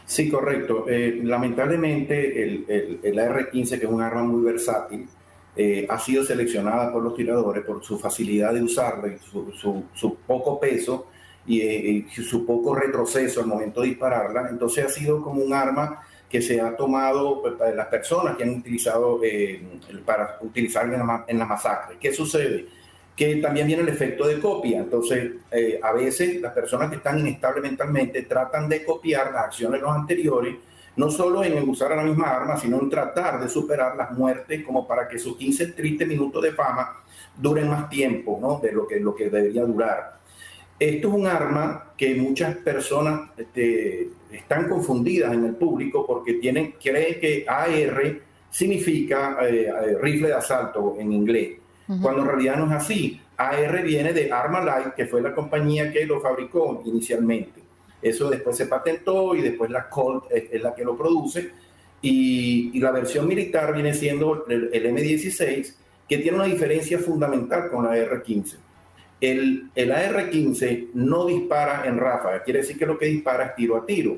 [0.06, 0.86] Sí, correcto.
[0.88, 5.08] Eh, lamentablemente el, AR-15, que es un arma muy versátil,
[5.56, 10.60] eh, ha sido seleccionada por los tiradores por su facilidad de usarla y su, poco
[10.60, 11.08] peso
[11.48, 14.48] eh, y, su poco retroceso al momento de dispararla.
[14.50, 18.44] Entonces ha sido como un arma que se ha tomado pues, para las personas que
[18.44, 19.62] han utilizado eh,
[20.06, 21.98] para utilizar en la, en la, masacre.
[22.00, 22.68] ¿Qué sucede?
[23.16, 24.80] Que también viene el efecto de copia.
[24.80, 29.80] Entonces, eh, a veces las personas que están inestables mentalmente tratan de copiar las acciones
[29.80, 30.56] de los anteriores,
[30.98, 34.88] no solo en usar la misma arma, sino en tratar de superar las muertes como
[34.88, 37.04] para que sus 15 tristes minutos de fama
[37.38, 38.60] duren más tiempo ¿no?
[38.60, 40.20] de lo que, lo que debería durar.
[40.80, 46.76] Esto es un arma que muchas personas este, están confundidas en el público porque tienen,
[46.82, 51.58] creen que AR significa eh, eh, rifle de asalto en inglés,
[52.02, 53.22] cuando en realidad no es así.
[53.38, 57.62] AR viene de Armalite, que fue la compañía que lo fabricó inicialmente.
[58.02, 61.52] Eso después se patentó y después la Colt es, la que lo produce.
[62.02, 65.74] Y, la versión militar viene siendo el, el M16,
[66.08, 68.65] que tiene una diferencia fundamental con la R15
[69.22, 73.86] el, AR-15 no dispara en ráfaga, quiere decir que lo que dispara es tiro a
[73.86, 74.18] tiro.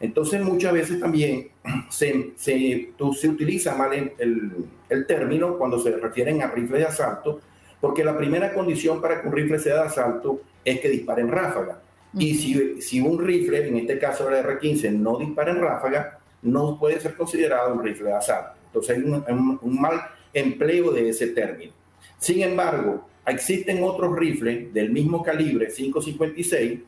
[0.00, 1.50] Entonces muchas veces también
[1.90, 7.40] se, se, se utiliza mal el, término cuando se refieren a rifles de asalto,
[7.80, 11.28] porque la primera condición para que un rifle sea de asalto es que dispare en
[11.28, 11.80] ráfaga.
[12.14, 16.78] Y si, si un rifle, en este caso el AR-15, no dispara en ráfaga, no
[16.78, 18.58] puede ser considerado un rifle de asalto.
[18.66, 20.00] Entonces hay un mal
[20.34, 21.72] empleo de ese término.
[22.18, 26.82] Sin embargo, existen otros rifles del mismo calibre, 5.56,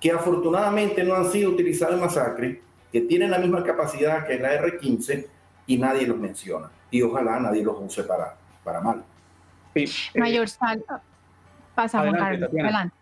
[0.00, 2.60] que afortunadamente no han sido utilizados en masacre,
[2.92, 5.26] que tienen la misma capacidad que la R-15
[5.66, 6.70] y nadie los menciona.
[6.90, 9.04] Y ojalá nadie los use para, para mal.
[9.74, 10.82] Eh, Mayor Sal,
[11.74, 12.96] pasamos, adelante, Adelante.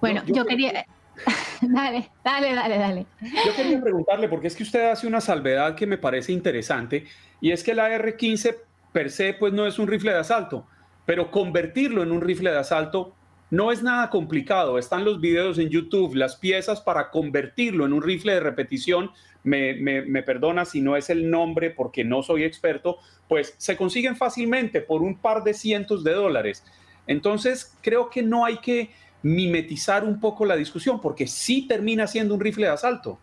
[0.00, 0.84] Bueno, yo, quería...
[1.60, 3.06] dale, dale, dale, dale.
[3.20, 7.06] Yo quería preguntarle, porque es que usted hace una salvedad que me parece interesante,
[7.40, 8.56] y es que la R-15
[8.92, 10.66] per se, pues no es un rifle de asalto,
[11.06, 13.14] pero convertirlo en un rifle de asalto
[13.52, 14.78] no es nada complicado.
[14.78, 19.10] Están los videos en YouTube, las piezas para convertirlo en un rifle de repetición.
[19.44, 22.96] Me, me, perdona si no es el nombre porque no soy experto,
[23.28, 26.64] pues se consiguen fácilmente por un par de cientos de dólares.
[27.06, 28.90] Entonces, creo que no hay que
[29.22, 33.18] mimetizar un poco la discusión porque sí termina siendo un rifle de asalto.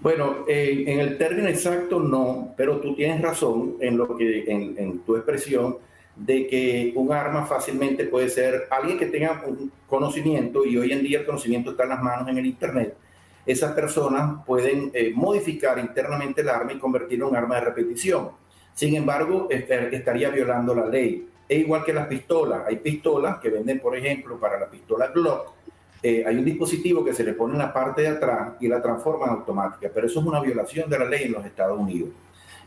[0.00, 4.98] Bueno, en el término exacto no, pero tú tienes razón en lo que en, en
[5.00, 5.76] tu expresión
[6.16, 11.02] de que un arma fácilmente puede ser alguien que tenga un conocimiento y hoy en
[11.02, 12.96] día el conocimiento está en las manos en el Internet.
[13.44, 18.30] Esas personas pueden eh, modificar internamente el arma y convertirlo en un arma de repetición.
[18.74, 21.28] Sin embargo, estaría violando la ley.
[21.48, 22.62] Es igual que las pistolas.
[22.66, 25.54] Hay pistolas que venden, por ejemplo, para la pistola Glock.
[26.02, 28.82] Eh, hay un dispositivo que se le pone en la parte de atrás y la
[28.82, 32.10] transforma en automática, pero eso es una violación de la ley en los Estados Unidos.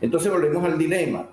[0.00, 1.26] Entonces volvemos al dilema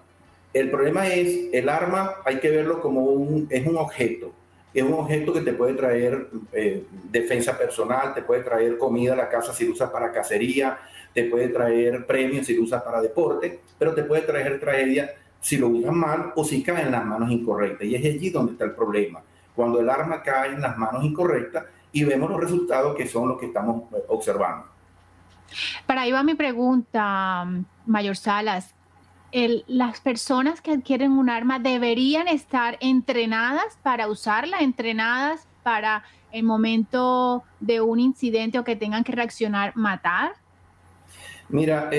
[0.54, 4.32] el problema es, el arma hay que verlo como un, es un objeto.
[4.74, 9.16] Es un objeto que te puede traer eh, defensa personal, te puede traer comida a
[9.16, 10.80] la casa si lo usas para cacería,
[11.14, 15.58] te puede traer premios si lo usas para deporte, pero te puede traer tragedia si
[15.58, 17.86] lo usas mal o si cae en las manos incorrectas.
[17.86, 19.22] Y es allí donde está el problema.
[19.56, 23.40] Cuando el arma cae en las manos incorrectas y vemos los resultados que son los
[23.40, 24.66] que estamos eh, observando.
[25.86, 27.46] Para ahí va mi pregunta,
[27.86, 28.74] Mayor Salas
[29.68, 37.44] las personas que adquieren un arma deberían estar entrenadas para usarla, entrenadas para el momento
[37.60, 40.34] de un incidente o que tengan que reaccionar, matar?
[41.50, 41.90] Mira,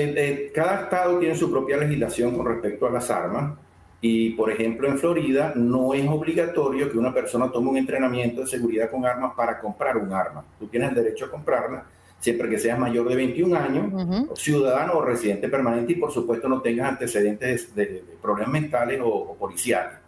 [0.53, 3.57] cada estado tiene su propia legislación con respecto a las armas.
[4.01, 8.47] Y, por ejemplo, en Florida no es obligatorio que una persona tome un entrenamiento de
[8.47, 10.43] seguridad con armas para comprar un arma.
[10.59, 11.85] Tú tienes el derecho a comprarla
[12.25, 16.59] siempre que seas mayor de 21 años, ciudadano o residente permanente y, por supuesto, no
[16.59, 19.99] tengas antecedentes de, problemas mentales o policiales.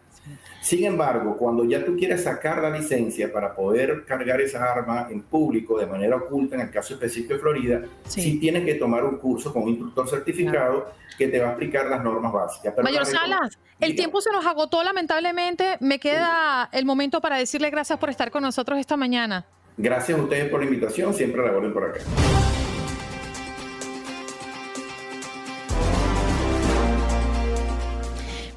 [0.62, 5.22] Sin embargo, cuando ya tú quieres sacar la licencia para poder cargar esa arma en
[5.22, 9.18] público de manera oculta, en el caso específico de Florida, sí, tienes que tomar un
[9.18, 12.74] curso con un instructor certificado que te va a explicar las normas básicas.
[12.84, 15.78] Mayor Salas, el tiempo se nos agotó lamentablemente.
[15.82, 19.46] Me queda el momento para decirle gracias por estar con nosotros esta mañana.
[19.78, 22.00] Gracias a ustedes por la invitación, siempre la orden por acá.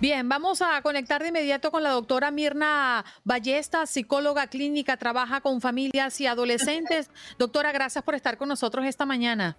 [0.00, 5.60] Bien, vamos a conectar de inmediato con la doctora Mirna Ballesta, psicóloga clínica, trabaja con
[5.60, 7.10] familias y adolescentes.
[7.38, 9.58] Doctora, gracias por estar con nosotros esta mañana.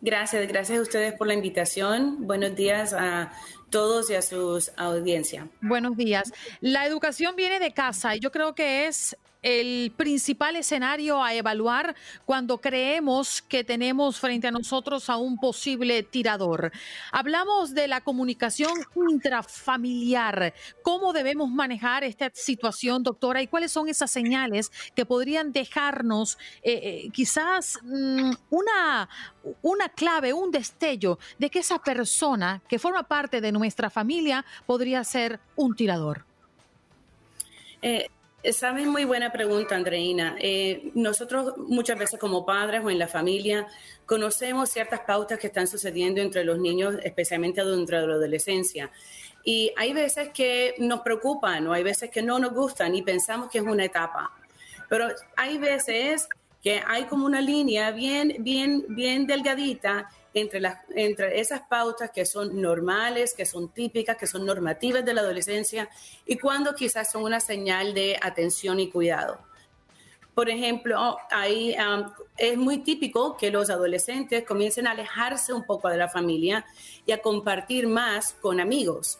[0.00, 2.26] Gracias, gracias a ustedes por la invitación.
[2.26, 3.30] Buenos días a
[3.68, 5.48] todos y a sus audiencia.
[5.60, 6.32] Buenos días.
[6.62, 11.94] La educación viene de casa y yo creo que es el principal escenario a evaluar
[12.24, 16.72] cuando creemos que tenemos frente a nosotros a un posible tirador.
[17.12, 18.72] Hablamos de la comunicación
[19.10, 20.54] intrafamiliar.
[20.82, 23.42] ¿Cómo debemos manejar esta situación, doctora?
[23.42, 29.08] ¿Y cuáles son esas señales que podrían dejarnos eh, eh, quizás mm, una,
[29.62, 35.02] una clave, un destello de que esa persona que forma parte de nuestra familia podría
[35.04, 36.24] ser un tirador?
[37.82, 38.08] Eh,
[38.42, 40.36] esa es muy buena pregunta, Andreina.
[40.40, 43.66] Eh, nosotros muchas veces como padres o en la familia
[44.06, 48.90] conocemos ciertas pautas que están sucediendo entre los niños, especialmente dentro de la adolescencia.
[49.44, 53.50] Y hay veces que nos preocupan o hay veces que no nos gustan y pensamos
[53.50, 54.30] que es una etapa.
[54.88, 56.28] Pero hay veces
[56.62, 62.24] que hay como una línea bien, bien, bien delgadita entre, las, entre esas pautas que
[62.24, 65.88] son normales, que son típicas, que son normativas de la adolescencia
[66.26, 69.38] y cuando quizás son una señal de atención y cuidado.
[70.34, 71.76] Por ejemplo, ahí
[72.36, 76.64] es muy típico que los adolescentes comiencen a alejarse un poco de la familia
[77.04, 79.18] y a compartir más con amigos,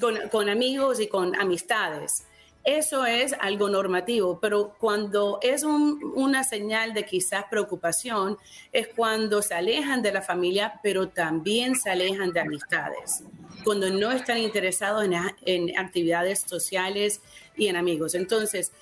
[0.00, 2.26] con, con amigos y con amistades.
[2.64, 8.38] Eso es algo normativo, pero cuando es una señal de quizás preocupación,
[8.72, 13.22] es cuando se alejan de la familia, pero también se alejan de amistades,
[13.64, 15.12] cuando no están interesados en,
[15.44, 17.20] en actividades sociales
[17.54, 18.14] y en amigos.
[18.14, 18.72] Entonces,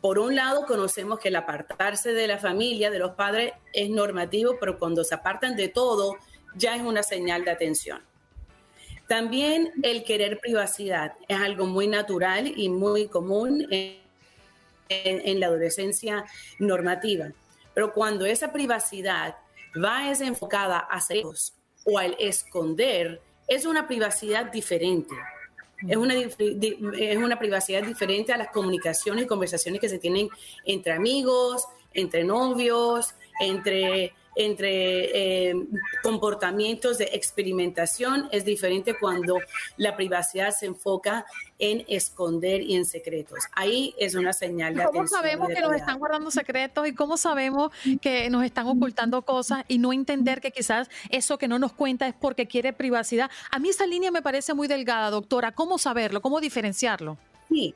[0.00, 4.58] por un lado, conocemos que el apartarse de la familia, de los padres, es normativo,
[4.60, 6.18] pero cuando se apartan de todo,
[6.54, 8.00] ya es una señal de atención.
[9.08, 16.24] También el querer privacidad es algo muy natural y muy común en, la adolescencia
[16.58, 17.32] normativa.
[17.74, 19.36] Pero cuando esa privacidad
[19.82, 25.14] va enfocada a celos o al esconder, es una privacidad diferente.
[25.86, 30.28] Es una, es una privacidad diferente a las comunicaciones y conversaciones que se tienen
[30.64, 35.54] entre amigos, entre novios, entre entre eh,
[36.02, 39.38] comportamientos de experimentación es diferente cuando
[39.76, 41.24] la privacidad se enfoca
[41.58, 43.44] en esconder y en secretos.
[43.52, 47.70] Ahí es una señal de ¿Cómo sabemos que nos están guardando secretos y cómo sabemos
[48.00, 52.06] que nos están ocultando cosas y no entender que quizás eso que no nos cuenta
[52.06, 53.30] es porque quiere privacidad?
[53.50, 55.52] A mí esa línea me parece muy delgada, doctora.
[55.52, 56.20] ¿Cómo saberlo?
[56.20, 57.16] ¿Cómo diferenciarlo?
[57.48, 57.74] Sí,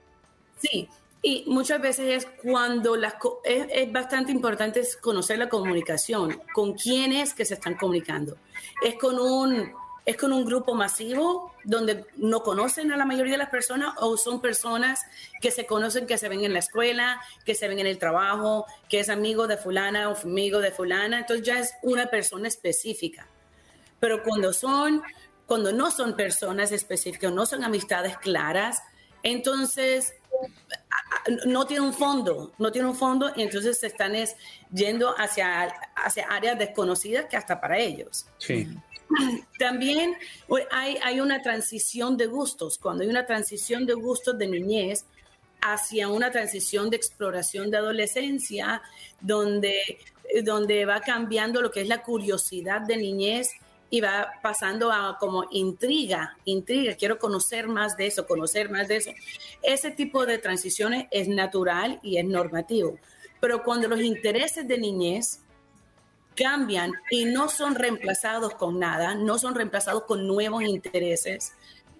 [0.60, 0.88] sí.
[1.20, 7.34] Y muchas veces es cuando las, es, es, bastante importante conocer la comunicación, con quiénes
[7.34, 8.36] que se están comunicando.
[8.82, 9.72] Es con un
[10.08, 14.16] es con un grupo masivo donde no conocen a la mayoría de las personas o
[14.16, 15.04] son personas
[15.38, 18.64] que se conocen, que se ven en la escuela, que se ven en el trabajo,
[18.88, 23.28] que es amigo de fulana o amigo de fulana, entonces ya es una persona específica.
[24.00, 25.02] Pero cuando son
[25.44, 28.82] cuando no son personas específicas, no son amistades claras,
[29.22, 30.14] entonces
[31.46, 34.14] no tiene un fondo, no tiene un fondo y entonces se están
[34.72, 38.26] yendo hacia, hacia áreas desconocidas que hasta para ellos.
[38.38, 38.68] Sí.
[39.58, 40.14] También
[40.70, 42.78] hay, hay una transición de gustos.
[42.78, 45.04] Cuando hay una transición de gustos de niñez
[45.60, 48.82] hacia una transición de exploración de adolescencia,
[49.20, 49.98] donde,
[50.44, 53.50] donde va cambiando lo que es la curiosidad de niñez
[53.90, 58.96] y va pasando a como intriga, intriga, quiero conocer más de eso, conocer más de
[58.96, 59.10] eso.
[59.62, 62.98] Ese tipo de transiciones es natural y es normativo.
[63.40, 65.40] Pero cuando los intereses de niñez
[66.36, 71.52] cambian y no son reemplazados con nada, no son reemplazados con nuevos intereses,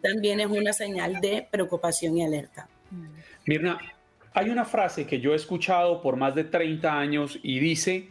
[0.02, 2.68] también es una señal de preocupación y alerta.
[3.46, 3.78] Mirna,
[4.32, 8.08] hay una frase que yo he escuchado por más de 30 años y dice,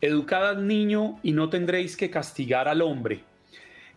[0.00, 3.20] educad al niño y no tendréis que castigar al hombre.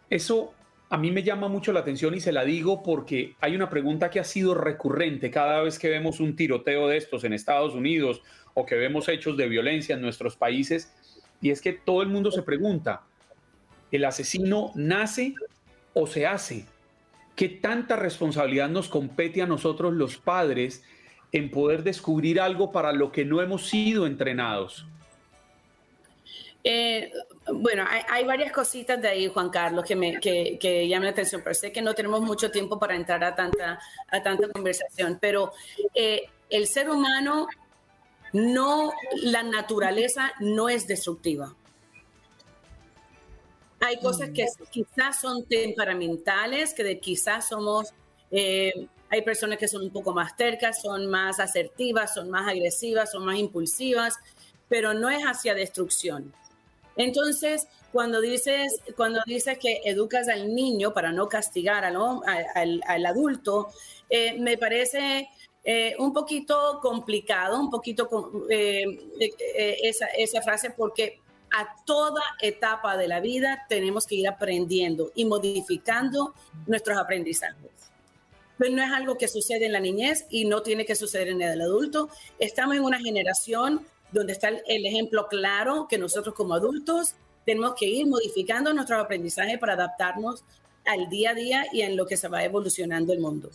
[0.10, 0.54] Eso
[0.90, 4.12] a mí me llama mucho la atención y se la digo porque hay una pregunta
[4.12, 8.22] que ha sido recurrente cada vez que vemos un tiroteo de estos en Estados Unidos
[8.54, 10.94] o que vemos hechos de violencia en nuestros países
[11.42, 13.02] y es que todo el mundo se pregunta,
[13.92, 15.34] ¿el asesino nace
[15.94, 16.66] o se hace?
[17.36, 20.84] ¿Qué tanta responsabilidad nos compete a nosotros los padres
[21.32, 24.86] en poder descubrir algo para lo que no hemos sido entrenados?
[26.64, 27.12] Eh,
[27.52, 31.54] bueno, hay, varias cositas de ahí, Juan Carlos, que me que, llaman la atención, pero
[31.54, 35.52] sé que no tenemos mucho tiempo para entrar a tanta, a tanta conversación, pero
[35.94, 37.48] eh, el ser humano
[38.32, 38.94] no,
[39.24, 41.54] la naturaleza no es destructiva.
[43.82, 47.94] Hay cosas que quizás son temperamentales, que de quizás somos,
[48.32, 53.12] eh, hay personas que son un poco más tercas, son más asertivas, son más agresivas,
[53.12, 54.18] son más impulsivas,
[54.70, 56.34] pero no es hacia destrucción.
[56.96, 63.70] Entonces, cuando dices, cuando dices que educas al niño para no castigar al, adulto,
[64.10, 65.30] eh, me parece
[65.64, 68.10] eh, un poquito complicado, un poquito
[68.50, 68.86] eh,
[69.84, 71.20] esa, esa frase, porque
[71.56, 76.34] a toda etapa de la vida tenemos que ir aprendiendo y modificando
[76.66, 77.72] nuestros aprendizajes.
[78.58, 81.42] Pero no es algo que sucede en la niñez y no tiene que suceder en
[81.42, 82.10] el adulto.
[82.40, 87.88] Estamos en una generación donde está el, ejemplo claro que nosotros como adultos tenemos que
[87.88, 90.44] ir modificando nuestro aprendizaje para adaptarnos
[90.86, 93.50] al día a día y en lo que se va evolucionando el mundo.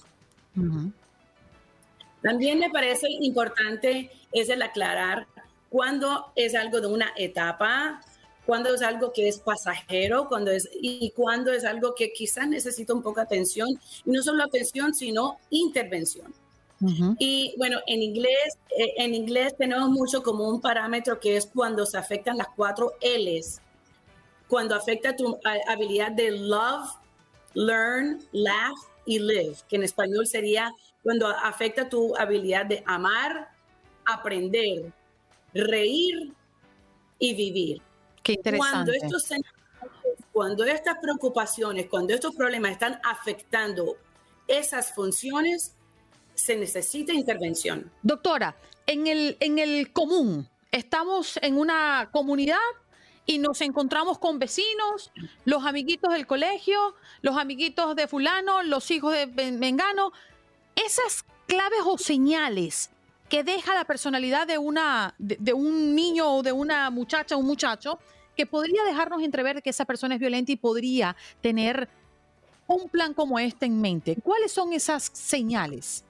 [2.23, 5.27] También me parece importante es el aclarar
[5.71, 8.01] cuándo es algo de una etapa,
[8.45, 12.95] cuándo es algo que es pasajero, cuando es y cuándo es algo que quizás necesita
[12.95, 13.69] un poco de atención,
[14.05, 16.35] y no solo atención, sino intervención.
[16.81, 21.85] Y bueno, en inglés, eh, en inglés tenemos mucho como un parámetro que es cuando
[21.85, 23.61] se afectan las cuatro L's.
[24.47, 26.89] Cuando afecta tu habilidad de love,
[27.55, 30.73] learn, laugh y live, que en español sería
[31.03, 33.49] cuando afecta tu habilidad de amar,
[34.05, 34.93] aprender,
[35.53, 36.33] reír
[37.19, 37.83] y vivir.
[38.23, 38.73] Qué interesante.
[38.73, 39.29] Cuando, estos,
[40.33, 43.97] cuando estas preocupaciones, cuando estos problemas están afectando
[44.47, 45.75] esas funciones,
[46.39, 47.91] se necesita intervención.
[48.03, 52.59] Doctora, en el, en el común, estamos en una comunidad
[53.27, 55.11] y nos encontramos con vecinos,
[55.45, 60.13] los amiguitos del colegio, los amiguitos de fulano, los hijos de Mengano.
[60.77, 62.91] Esas claves o señales
[63.29, 67.47] que deja la personalidad de, una, de, un niño o de una muchacha o un
[67.47, 67.99] muchacho
[68.37, 71.89] que podría dejarnos entrever que esa persona es violenta y podría tener
[72.69, 74.17] un plan como este en mente.
[74.23, 76.05] ¿Cuáles son esas señales?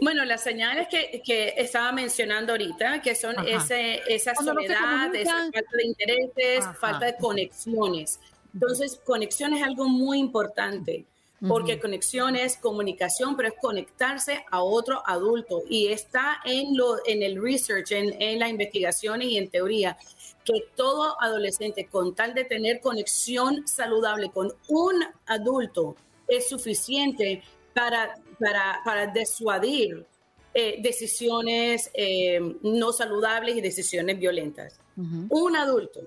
[0.00, 5.60] Bueno, las señales que, que, estaba mencionando ahorita, que son ese, esa soledad, esa falta
[5.72, 8.18] de intereses, falta de conexiones.
[8.52, 11.04] Entonces, conexión es algo muy importante,
[11.46, 15.62] porque conexión es comunicación, pero es conectarse a otro adulto.
[15.68, 19.96] Y está en, lo, en el research, en, en las investigaciones y en teoría,
[20.44, 25.96] que todo adolescente, con tal de tener conexión saludable con un adulto,
[26.28, 27.42] es suficiente
[27.74, 30.06] para para, para disuadir
[30.52, 34.78] eh, decisiones eh, no saludables y decisiones violentas.
[34.96, 36.00] Un adulto.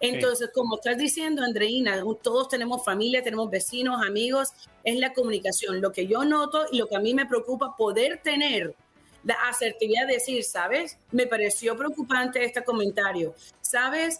[0.00, 4.48] Entonces, como estás diciendo, Andreina, todos tenemos familia, tenemos vecinos, amigos,
[4.82, 5.80] es la comunicación.
[5.80, 8.74] Lo que yo noto y lo que a mí me preocupa, poder tener
[9.22, 10.98] la asertividad de decir, ¿sabes?
[11.12, 13.34] Me pareció preocupante este comentario.
[13.60, 14.18] ¿Sabes?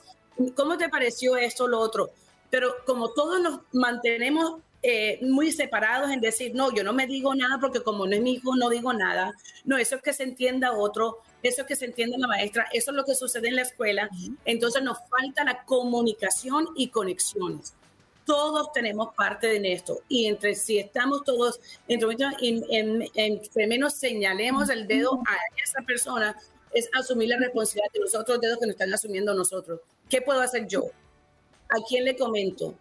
[0.54, 2.10] ¿Cómo te pareció esto o lo otro?
[2.48, 7.32] Pero como todos nos mantenemos eh, muy separados en decir, no, yo no me digo
[7.36, 9.32] nada porque como no es mi hijo, no digo nada.
[9.64, 12.90] No, eso es que se entienda otro, eso es que se entienda la maestra, eso
[12.90, 14.10] es lo que sucede en la escuela.
[14.44, 17.74] Entonces nos falta la comunicación y conexiones.
[18.26, 24.68] Todos tenemos parte de esto y entre si estamos todos, entre, en, en, menos señalemos
[24.68, 26.36] el dedo a esa persona,
[26.72, 29.80] es asumir la responsabilidad de los otros dedos que nos están asumiendo nosotros.
[30.08, 30.84] ¿Qué puedo hacer yo?
[31.68, 32.74] ¿A quién le comento?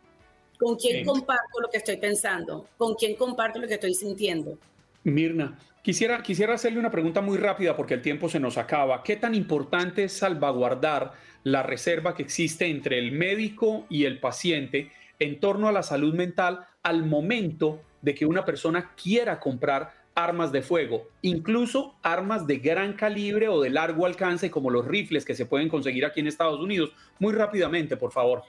[0.62, 2.68] ¿Con quién comparto lo que estoy pensando?
[2.78, 4.59] ¿Con quién comparto lo que estoy sintiendo?
[5.03, 9.01] Mirna, quisiera, quisiera hacerle una pregunta muy rápida porque el tiempo se nos acaba.
[9.01, 14.91] ¿Qué tan importante es salvaguardar la reserva que existe entre el médico y el paciente
[15.18, 20.51] en torno a la salud mental al momento de que una persona quiera comprar armas
[20.51, 25.34] de fuego, incluso armas de gran calibre o de largo alcance como los rifles que
[25.34, 26.91] se pueden conseguir aquí en Estados Unidos.
[27.18, 28.43] Muy rápidamente, por favor.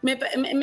[0.00, 0.16] Me,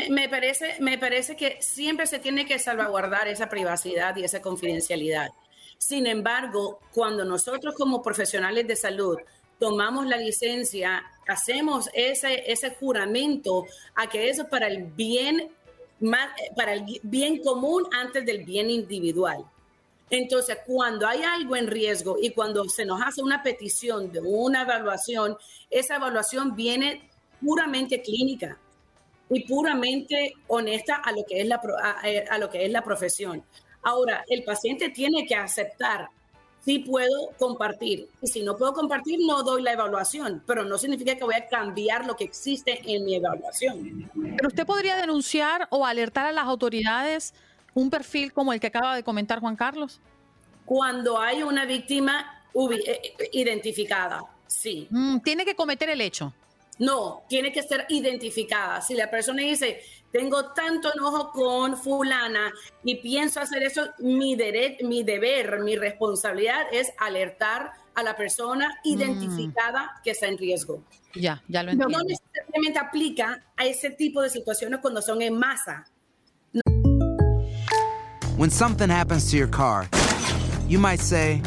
[0.09, 5.29] me, parece, me parece que siempre se tiene que salvaguardar esa privacidad y esa confidencialidad.
[5.77, 9.17] Sin embargo, cuando nosotros como profesionales de salud
[9.59, 13.65] tomamos la licencia, hacemos ese, ese juramento
[13.95, 15.51] a que eso es para el bien
[16.55, 19.45] para el bien común antes del bien individual.
[20.09, 24.63] Entonces, cuando hay algo en riesgo y cuando se nos hace una petición de una
[24.63, 25.37] evaluación,
[25.69, 27.09] esa evaluación viene
[27.41, 28.59] puramente clínica
[29.29, 31.61] y puramente honesta a lo que es la,
[32.29, 33.43] a lo que es la profesión.
[33.81, 36.09] Ahora, el paciente tiene que aceptar
[36.65, 38.09] si puedo compartir.
[38.21, 41.47] Y si no puedo compartir, no doy la evaluación, pero no significa que voy a
[41.47, 44.09] cambiar lo que existe en mi evaluación.
[44.35, 47.35] Pero usted podría denunciar o alertar a las autoridades
[47.75, 50.01] un perfil como el que acaba de comentar Juan Carlos?
[50.65, 54.87] Cuando hay una víctima eh, identificada, sí.
[54.89, 56.33] Mm, tiene que cometer el hecho.
[56.77, 58.81] No, tiene que ser identificada.
[58.81, 59.79] Si la persona dice,
[60.11, 62.51] tengo tanto enojo con fulana
[62.83, 64.35] y pienso hacer eso, mi,
[64.81, 68.87] mi deber, mi responsabilidad es alertar a la persona mm.
[68.87, 70.83] identificada que está en riesgo.
[71.13, 71.97] Ya, ya lo entiendo.
[71.97, 75.85] No necesariamente aplica a ese tipo de situaciones cuando son en masa.
[78.37, 79.87] When something happens to your car,
[80.67, 81.41] you might say,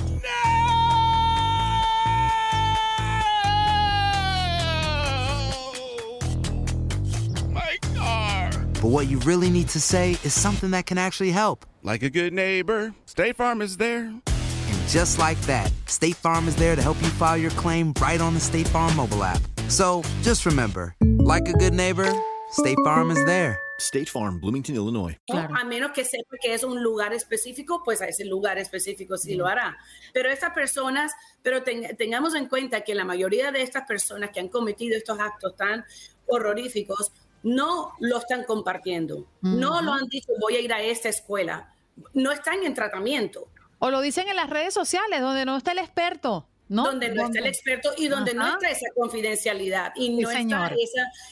[8.80, 11.66] But what you really need to say is something that can actually help.
[11.82, 14.04] Like a good neighbor, State Farm is there.
[14.04, 18.20] And just like that, State Farm is there to help you file your claim right
[18.20, 19.40] on the State Farm mobile app.
[19.66, 22.08] So just remember, like a good neighbor,
[22.52, 23.58] State Farm is there.
[23.80, 25.16] State Farm, Bloomington, Illinois.
[25.28, 25.54] Claro.
[25.56, 29.34] A menos que sepa que es un lugar específico, pues a ese lugar específico sí
[29.34, 29.76] lo hará.
[30.12, 31.12] Pero estas personas,
[31.42, 35.18] pero ten, tengamos en cuenta que la mayoría de estas personas que han cometido estos
[35.18, 35.84] actos tan
[36.26, 37.12] horroríficos
[37.42, 39.26] no lo están compartiendo.
[39.40, 41.72] No lo han dicho, voy a ir a esta escuela.
[42.14, 43.48] No están en tratamiento.
[43.78, 46.46] O lo dicen en las redes sociales, donde no está el experto.
[46.68, 46.84] ¿No?
[46.84, 50.70] Donde no está el experto y donde no está esa confidencialidad y no está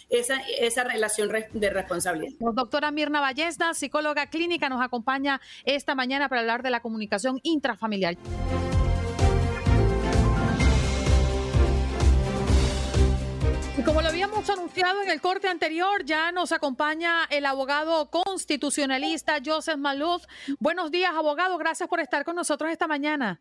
[0.08, 2.32] esa, esa, relación de responsabilidad.
[2.54, 8.16] Doctora Mirna Ballesta, psicóloga clínica, nos acompaña esta mañana para hablar de la comunicación intrafamiliar.
[13.86, 19.76] Como lo habíamos anunciado en el corte anterior, ya nos acompaña el abogado constitucionalista Joseph
[19.76, 20.24] Maluf.
[20.58, 21.56] Buenos días, abogado.
[21.56, 23.40] Gracias por estar con nosotros esta mañana.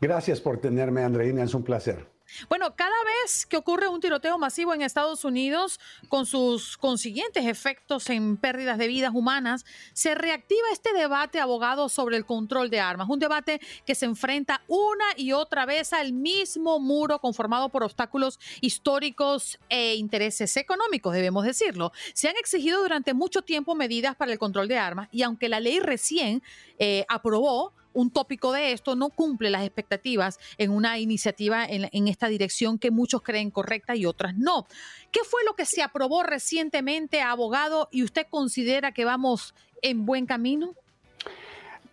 [0.00, 1.44] Gracias por tenerme, Andreina.
[1.44, 2.15] Es un placer.
[2.48, 8.10] Bueno, cada vez que ocurre un tiroteo masivo en Estados Unidos, con sus consiguientes efectos
[8.10, 13.08] en pérdidas de vidas humanas, se reactiva este debate, abogado, sobre el control de armas.
[13.08, 18.38] Un debate que se enfrenta una y otra vez al mismo muro conformado por obstáculos
[18.60, 21.92] históricos e intereses económicos, debemos decirlo.
[22.14, 25.60] Se han exigido durante mucho tiempo medidas para el control de armas y aunque la
[25.60, 26.42] ley recién
[26.78, 32.28] eh, aprobó, un tópico de esto no cumple las expectativas en una iniciativa en, esta
[32.28, 34.66] dirección que muchos creen correcta y otras no.
[35.10, 40.26] ¿Qué fue lo que se aprobó recientemente, abogado, y usted considera que vamos en buen
[40.26, 40.74] camino?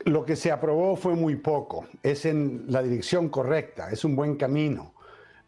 [0.03, 4.35] Lo que se aprobó fue muy poco, es en la dirección correcta, es un buen
[4.35, 4.93] camino,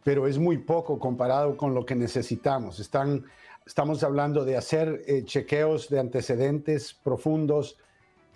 [0.02, 2.80] pero es muy poco comparado con lo que necesitamos.
[2.80, 3.26] Están,
[3.66, 7.76] estamos hablando de hacer eh, chequeos de antecedentes profundos,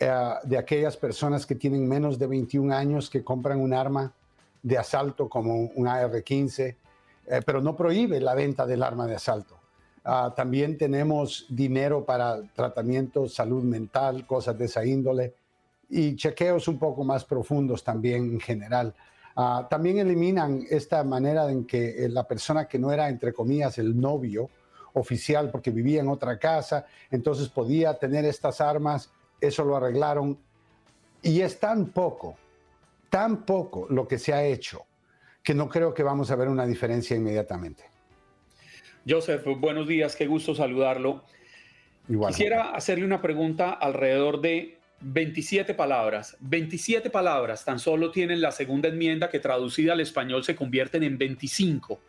[0.01, 4.15] de aquellas personas que tienen menos de 21 años que compran un arma
[4.63, 6.77] de asalto como un AR-15,
[7.27, 9.59] eh, pero no prohíbe la venta del arma de asalto.
[10.05, 15.35] Ah, también tenemos dinero para tratamiento, salud mental, cosas de esa índole
[15.91, 18.95] y chequeos un poco más profundos también en general.
[19.37, 23.79] Ah, también eliminan esta manera en que eh, la persona que no era, entre comillas,
[23.79, 24.49] el novio
[24.95, 29.11] oficial porque vivía en otra casa, entonces podía tener estas armas
[29.41, 30.39] eso lo arreglaron
[31.23, 32.37] y es tan poco,
[33.09, 34.87] tan poco lo que se ha hecho
[35.43, 37.85] que no creo que vamos a ver una diferencia inmediatamente.
[39.09, 41.25] Joseph, buenos días, qué gusto saludarlo.
[42.29, 46.37] Quisiera hacerle una pregunta alrededor de 27 palabras.
[46.41, 51.17] 27 palabras tan solo tienen la segunda enmienda que traducida al español se convierten en
[51.17, 52.01] 25.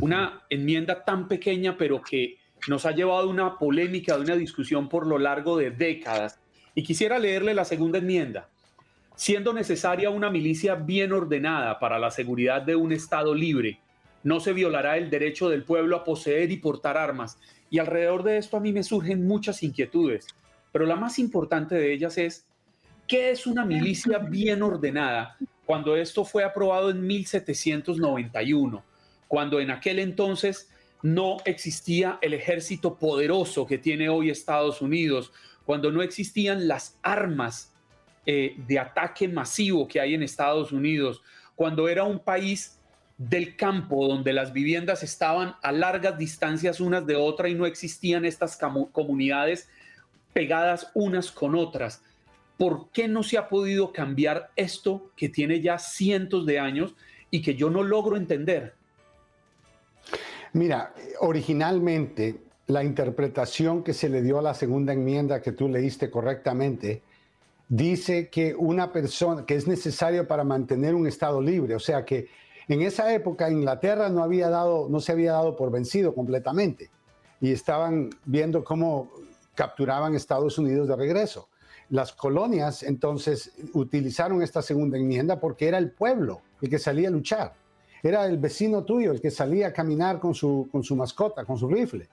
[0.00, 4.88] Una enmienda tan pequeña pero que nos ha llevado a una polémica, a una discusión
[4.88, 6.39] por lo largo de décadas.
[6.74, 8.48] Y quisiera leerle la segunda enmienda.
[9.16, 13.80] Siendo necesaria una milicia bien ordenada para la seguridad de un Estado libre,
[14.22, 17.38] no se violará el derecho del pueblo a poseer y portar armas.
[17.70, 20.26] Y alrededor de esto a mí me surgen muchas inquietudes,
[20.72, 22.46] pero la más importante de ellas es,
[23.10, 25.36] ¿Qué es una milicia bien ordenada?
[25.66, 28.84] Cuando esto fue aprobado en 1791,
[29.26, 30.70] cuando en aquel entonces
[31.02, 35.32] no existía el ejército poderoso que tiene hoy Estados Unidos,
[35.70, 37.72] cuando no existían las armas
[38.26, 41.22] eh, de ataque masivo que hay en Estados Unidos,
[41.54, 42.80] cuando era un país
[43.16, 48.24] del campo donde las viviendas estaban a largas distancias unas de otra y no existían
[48.24, 48.58] estas
[48.90, 49.68] comunidades
[50.32, 52.02] pegadas unas con otras.
[52.58, 56.96] ¿Por qué no se ha podido cambiar esto que tiene ya cientos de años
[57.30, 58.74] y que yo no logro entender?
[60.52, 66.10] Mira, originalmente la interpretación que se le dio a la segunda enmienda que tú leíste
[66.10, 67.02] correctamente
[67.68, 72.28] dice que una persona que es necesario para mantener un estado libre, o sea que
[72.68, 76.90] en esa época Inglaterra no había dado no se había dado por vencido completamente
[77.40, 79.10] y estaban viendo cómo
[79.54, 81.48] capturaban Estados Unidos de regreso.
[81.90, 87.12] Las colonias entonces utilizaron esta segunda enmienda porque era el pueblo el que salía a
[87.12, 87.54] luchar
[88.02, 91.58] era el vecino tuyo el que salía a caminar con su, con su mascota, con
[91.58, 92.08] su rifle.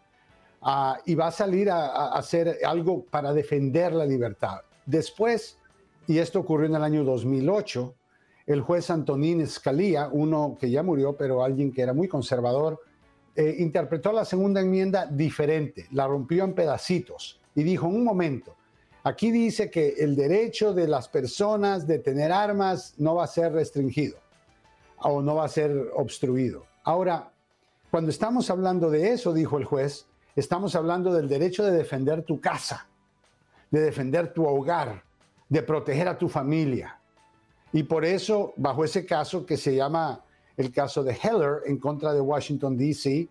[0.70, 4.63] Ah, y va a salir a, hacer algo para defender la libertad.
[4.86, 5.57] Después,
[6.07, 7.95] y esto ocurrió en el año 2008,
[8.47, 12.82] el juez Antonín Escalía, uno que ya murió, pero alguien que era muy conservador,
[13.38, 18.53] eh, interpretó la segunda enmienda diferente, la rompió en pedacitos y dijo, un momento,
[19.05, 23.53] aquí dice que el derecho de las personas de tener armas no va a ser
[23.53, 24.18] restringido
[24.97, 26.65] o no va a ser obstruido.
[26.84, 27.32] Ahora,
[27.89, 30.07] cuando estamos hablando de eso, dijo el juez,
[30.38, 32.88] estamos hablando del derecho de defender tu casa,
[33.71, 35.03] de defender tu hogar,
[35.49, 36.99] de proteger a tu familia.
[37.73, 40.23] Y por eso, bajo ese caso que se llama
[40.55, 43.27] el caso de Heller en contra de Washington, D.C.,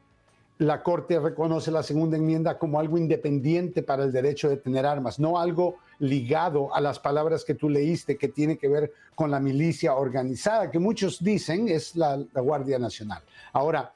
[0.59, 5.19] la Corte reconoce la segunda enmienda como algo independiente para el derecho de tener armas,
[5.19, 9.39] no algo ligado a las palabras que tú leíste que tiene que ver con la
[9.39, 13.23] milicia organizada, que muchos dicen es la, Guardia Nacional.
[13.53, 13.93] Ahora,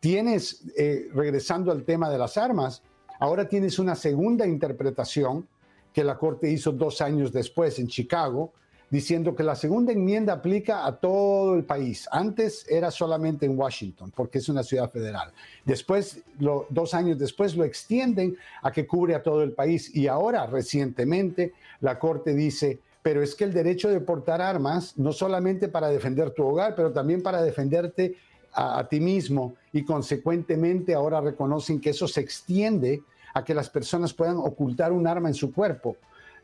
[0.00, 2.82] tienes, eh, regresando al tema de las armas,
[3.18, 5.46] ahora tienes una segunda interpretación
[5.92, 8.52] que la Corte hizo dos años después en Chicago,
[8.88, 12.08] diciendo que la segunda enmienda aplica a todo el país.
[12.10, 15.32] Antes era solamente en Washington, porque es una ciudad federal.
[15.64, 16.22] Después,
[16.70, 19.94] dos años después, lo extienden a que cubre a todo el país.
[19.94, 25.12] Y ahora, recientemente, la Corte dice, pero es que el derecho de portar armas, no
[25.12, 28.16] solamente para defender tu hogar, pero también para defenderte
[28.52, 29.54] a, ti mismo.
[29.72, 33.02] Y consecuentemente ahora reconocen que eso se extiende
[33.34, 35.96] a que las personas puedan ocultar un arma en su cuerpo.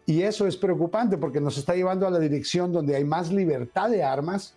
[0.04, 3.90] Y eso es preocupante porque nos está llevando a la dirección donde hay más libertad
[3.90, 4.54] de armas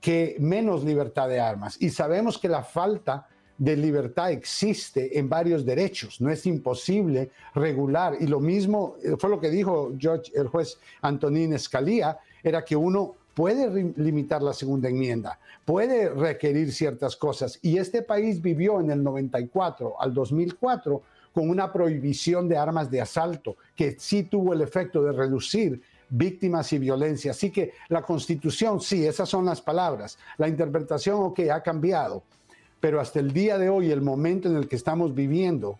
[0.00, 1.80] que menos libertad de armas.
[1.80, 3.28] Y sabemos que la falta
[3.58, 6.20] de libertad existe en varios derechos.
[6.20, 8.16] No es imposible regular.
[8.20, 12.76] Y lo mismo eh, fue lo que dijo George, el juez Antonín Escalía, era que
[12.76, 17.60] uno puede limitar la segunda enmienda, puede requerir ciertas cosas.
[17.62, 23.00] Y este país vivió en el 94 al 2004 con una prohibición de armas de
[23.00, 27.30] asalto, que sí tuvo el efecto de reducir víctimas y violencia.
[27.30, 30.18] Así que la constitución, sí, esas son las palabras.
[30.36, 32.24] La interpretación, ok, ha cambiado,
[32.80, 35.78] pero hasta el día de hoy, el momento en el que estamos viviendo,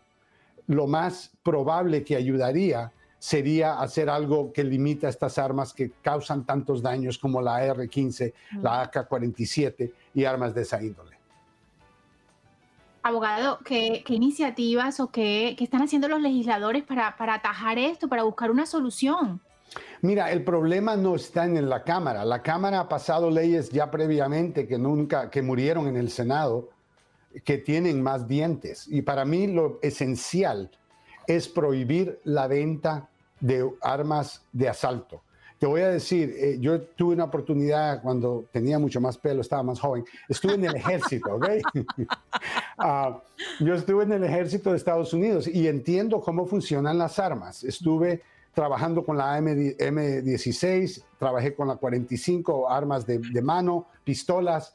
[0.69, 6.83] lo más probable que ayudaría sería hacer algo que limita estas armas que causan tantos
[6.83, 11.19] daños como la R-15, la AK-47 y armas de esa índole.
[13.03, 18.67] Abogado, ¿qué, iniciativas o qué, están haciendo los legisladores para, atajar esto, para buscar una
[18.67, 19.41] solución?
[20.03, 22.25] Mira, el problema no está en la Cámara.
[22.25, 26.71] La Cámara ha pasado leyes ya previamente que nunca, que murieron en el Senado,
[27.45, 28.87] que tienen más dientes.
[28.89, 30.71] Y para mí lo esencial
[31.29, 33.09] es prohibir la venta
[33.39, 35.23] de armas de asalto.
[35.59, 39.63] Te voy a decir, eh, yo tuve una oportunidad cuando tenía mucho más pelo, estaba
[39.63, 40.05] más joven.
[40.29, 41.47] Estuve en el ejército, ¿ok?
[42.81, 43.21] Ah,
[43.59, 47.65] yo estuve en el ejército de Estados Unidos y entiendo cómo funcionan las armas.
[47.65, 48.23] Estuve
[48.55, 54.75] trabajando con la M 16 trabajé con la 45, armas de, mano, pistolas.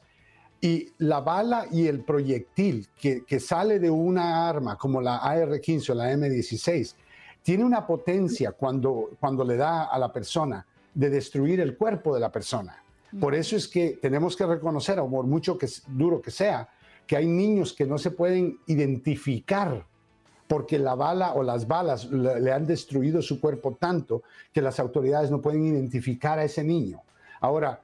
[0.64, 5.90] Y la bala y el proyectil que, que sale de una arma como la AR-15
[5.90, 6.94] o la M16
[7.42, 12.20] tiene una potencia cuando, cuando le da a la persona de destruir el cuerpo de
[12.20, 12.82] la persona.
[13.20, 16.66] Por eso es que tenemos que reconocer, por mucho que duro que sea,
[17.06, 19.84] que hay niños que no se pueden identificar
[20.48, 25.30] porque la bala o las balas le, han destruido su cuerpo tanto que las autoridades
[25.30, 27.02] no pueden identificar a ese niño.
[27.40, 27.82] Ahora,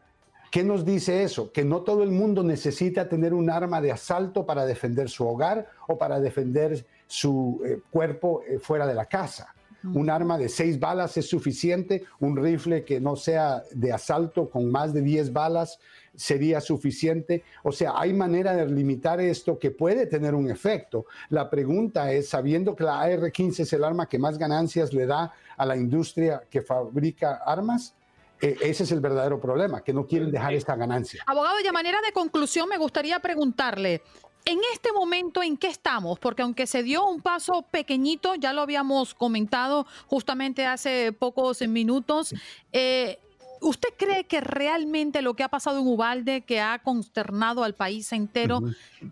[0.50, 1.52] ¿qué nos dice eso?
[1.52, 5.68] Que no todo el mundo necesita tener un arma de asalto para defender su hogar
[5.88, 9.54] o para defender su eh, cuerpo eh, fuera de la casa.
[9.82, 14.70] Un arma de seis balas es suficiente, un rifle que no sea de asalto con
[14.70, 15.78] más de 10 balas
[16.14, 17.44] sería suficiente.
[17.62, 21.06] O sea, hay manera de limitar esto que puede tener un efecto.
[21.30, 25.32] La pregunta es, sabiendo que la AR-15 es el arma que más ganancias le da
[25.56, 27.94] a la industria que fabrica armas,
[28.40, 31.22] ese es el verdadero problema, que no quieren dejar esta ganancia.
[31.26, 34.02] Abogado, y a manera de conclusión, me gustaría preguntarle,
[34.44, 36.18] en este momento, ¿en qué estamos?
[36.18, 42.34] Porque aunque se dio un paso pequeñito, ya lo habíamos comentado justamente hace pocos minutos,
[42.72, 43.18] eh,
[43.60, 48.12] ¿Usted cree que realmente lo que ha pasado en Ubalde, que ha consternado al país
[48.12, 48.60] entero,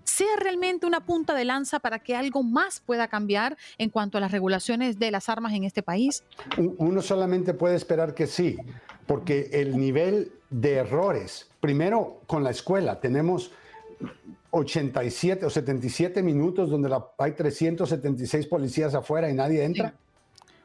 [0.04, 4.20] sea realmente una punta de lanza para que algo más pueda cambiar en cuanto a
[4.20, 6.24] las regulaciones de las armas en este país?
[6.56, 8.56] Uno solamente puede esperar que sí,
[9.06, 13.52] porque el nivel de errores, primero con la escuela, tenemos
[14.50, 19.94] 87 o 77 minutos donde hay 376 policías afuera y nadie entra.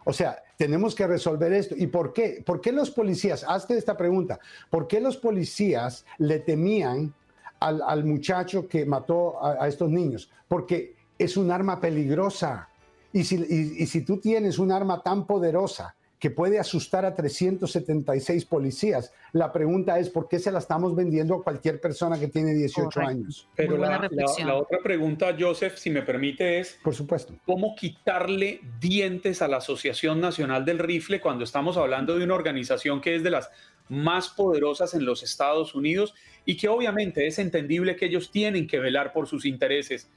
[0.06, 1.76] O sea, tenemos que resolver esto.
[1.78, 2.44] ¿Y por qué?
[2.46, 4.40] ¿Por qué los policías, hazte esta pregunta,
[4.70, 7.14] ¿por qué los policías le temían
[7.60, 10.30] al, muchacho que mató a, estos niños?
[10.48, 12.70] Porque es un arma peligrosa.
[13.12, 18.46] Y si, y si tú tienes un arma tan poderosa que puede asustar a 376
[18.46, 19.12] policías.
[19.34, 23.02] La pregunta es, ¿por qué se la estamos vendiendo a cualquier persona que tiene 18
[23.02, 23.50] años?
[23.58, 24.10] Pero la,
[24.56, 30.22] otra pregunta, Joseph, si me permite, es, por supuesto, ¿cómo quitarle dientes a la Asociación
[30.22, 33.52] Nacional del Rifle cuando estamos hablando de una organización que es de las
[33.90, 36.14] más poderosas en los Estados Unidos
[36.46, 40.10] y que obviamente es entendible que ellos tienen que velar por sus intereses?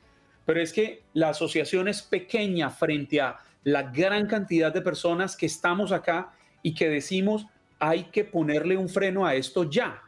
[0.44, 5.46] Pero es que la asociación es pequeña frente a la gran cantidad de personas que
[5.46, 6.30] estamos acá
[6.62, 7.46] y que decimos
[7.80, 10.00] hay que ponerle un freno a esto ya.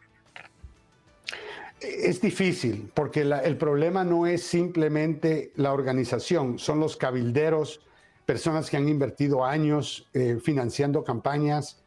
[1.80, 7.80] Es difícil porque el problema no es simplemente la organización, son los cabilderos,
[8.24, 11.82] personas que han invertido años eh, financiando campañas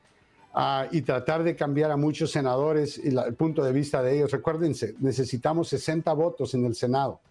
[0.54, 4.32] ah, y tratar de cambiar a muchos senadores y el punto de vista de ellos.
[4.32, 7.22] Recuérdense, necesitamos 60 votos en el Senado.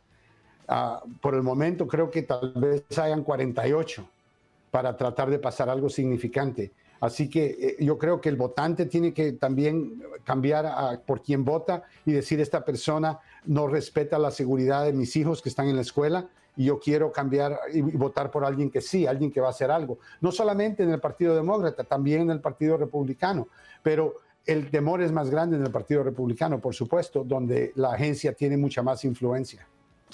[0.67, 4.09] Ah, por el momento creo que tal vez hayan 48
[4.71, 6.73] para tratar de pasar algo significante.
[7.01, 11.83] Así que eh, yo creo que el votante tiene que también cambiar por quien vota
[12.05, 15.83] y decir esta persona no respeta la seguridad de mis hijos que están en la
[15.83, 19.51] escuela y yo quiero cambiar y votar por alguien que sí, alguien que va a
[19.51, 19.99] hacer algo.
[20.21, 23.49] No solamente en el Partido Demócrata, también en el Partido Republicano,
[23.83, 28.35] pero el temor es más grande en el Partido Republicano, por supuesto, donde la agencia
[28.35, 29.67] tiene mucha más influencia.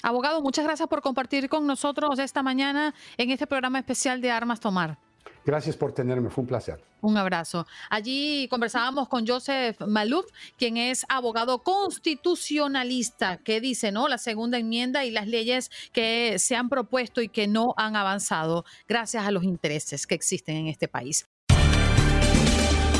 [0.03, 4.59] Abogado, muchas gracias por compartir con nosotros esta mañana en este programa especial de Armas
[4.59, 4.97] Tomar.
[5.45, 6.83] Gracias por tenerme, fue un placer.
[6.99, 7.65] Un abrazo.
[7.89, 10.25] Allí conversábamos con Joseph Malouf,
[10.57, 14.09] quien es abogado constitucionalista, que dice, ¿no?
[14.09, 18.65] La segunda enmienda y las leyes que se han propuesto y que no han avanzado
[18.89, 21.29] gracias a los intereses que existen en este país.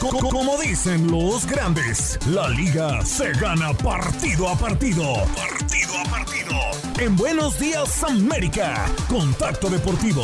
[0.00, 5.02] Como dicen los grandes, la liga se gana partido a partido.
[5.34, 6.54] Partido a partido.
[7.00, 10.22] En Buenos Días América, Contacto Deportivo.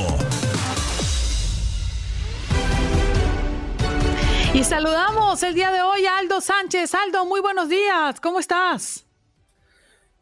[4.53, 6.95] Y saludamos el día de hoy a Aldo Sánchez.
[6.95, 8.21] Aldo, muy buenos días.
[8.21, 9.05] ¿Cómo estás?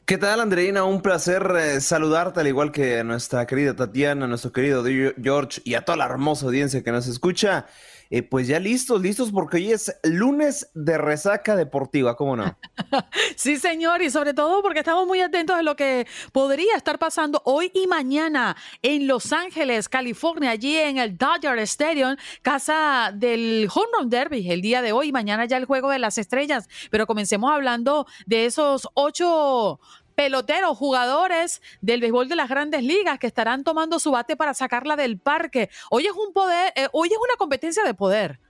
[0.06, 0.84] ¿Qué tal, Andreina?
[0.84, 4.82] Un placer eh, saludarte, al igual que a nuestra querida Tatiana, a nuestro querido
[5.22, 7.66] George y a toda la hermosa audiencia que nos escucha.
[8.14, 12.58] Eh, pues ya listos, listos, porque hoy es lunes de resaca deportiva, ¿cómo no?
[13.36, 17.40] sí, señor, y sobre todo porque estamos muy atentos a lo que podría estar pasando
[17.46, 23.88] hoy y mañana en Los Ángeles, California, allí en el Dodger Stadium, casa del Home
[23.98, 26.68] Run Derby, el día de hoy y mañana ya el Juego de las Estrellas.
[26.90, 29.80] Pero comencemos hablando de esos ocho
[30.14, 34.96] peloteros, jugadores del béisbol de las grandes ligas que estarán tomando su bate para sacarla
[34.96, 35.70] del parque.
[35.90, 38.40] Hoy es un poder, eh, hoy es una competencia de poder.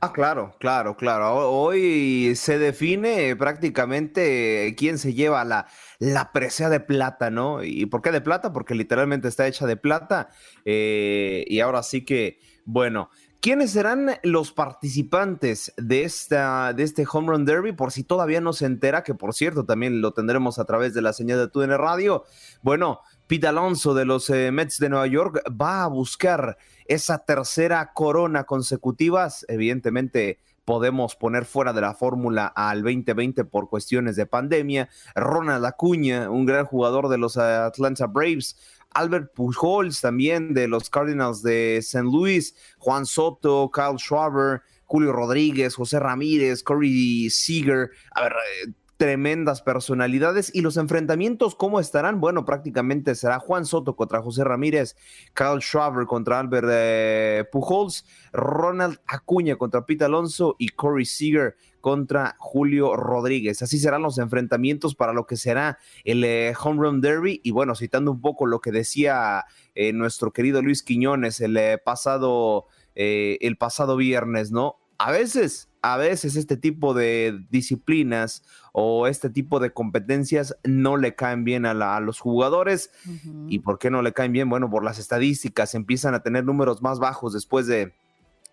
[0.00, 1.50] Ah, claro, claro, claro.
[1.50, 5.66] Hoy se define prácticamente quién se lleva la,
[5.98, 7.62] la presea de plata, ¿no?
[7.62, 8.52] ¿Y por qué de plata?
[8.52, 10.28] Porque literalmente está hecha de plata.
[10.64, 17.28] Eh, y ahora sí que, bueno, ¿Quiénes serán los participantes de, esta, de este Home
[17.28, 17.72] Run Derby?
[17.72, 21.00] Por si todavía no se entera, que por cierto también lo tendremos a través de
[21.00, 22.24] la señal de TUDN Radio.
[22.60, 27.92] Bueno, Pete Alonso de los eh, Mets de Nueva York va a buscar esa tercera
[27.94, 34.88] corona consecutiva, evidentemente podemos poner fuera de la fórmula al 2020 por cuestiones de pandemia.
[35.16, 38.56] Ronald Acuña, un gran jugador de los Atlanta Braves.
[38.94, 42.04] Albert Pujols también de los Cardinals de St.
[42.04, 47.90] Louis, Juan Soto, Kyle Schwaber, Julio Rodríguez, José Ramírez, Corey Seager.
[48.12, 52.20] A ver, eh, tremendas personalidades y los enfrentamientos, ¿cómo estarán?
[52.20, 54.94] Bueno, prácticamente será Juan Soto contra José Ramírez,
[55.32, 62.36] Kyle Schwaber contra Albert eh, Pujols, Ronald Acuña contra Pete Alonso y Corey Seager contra
[62.38, 63.62] Julio Rodríguez.
[63.62, 67.40] Así serán los enfrentamientos para lo que será el eh, Home Run Derby.
[67.42, 72.66] Y bueno, citando un poco lo que decía eh, nuestro querido Luis Quiñones el pasado,
[72.94, 74.76] el pasado viernes, ¿no?
[74.98, 81.14] A veces a veces este tipo de disciplinas o este tipo de competencias no le
[81.14, 82.90] caen bien a, los jugadores.
[83.48, 84.48] ¿Y por qué no le caen bien?
[84.48, 87.92] Bueno, por las estadísticas empiezan a tener números más bajos después de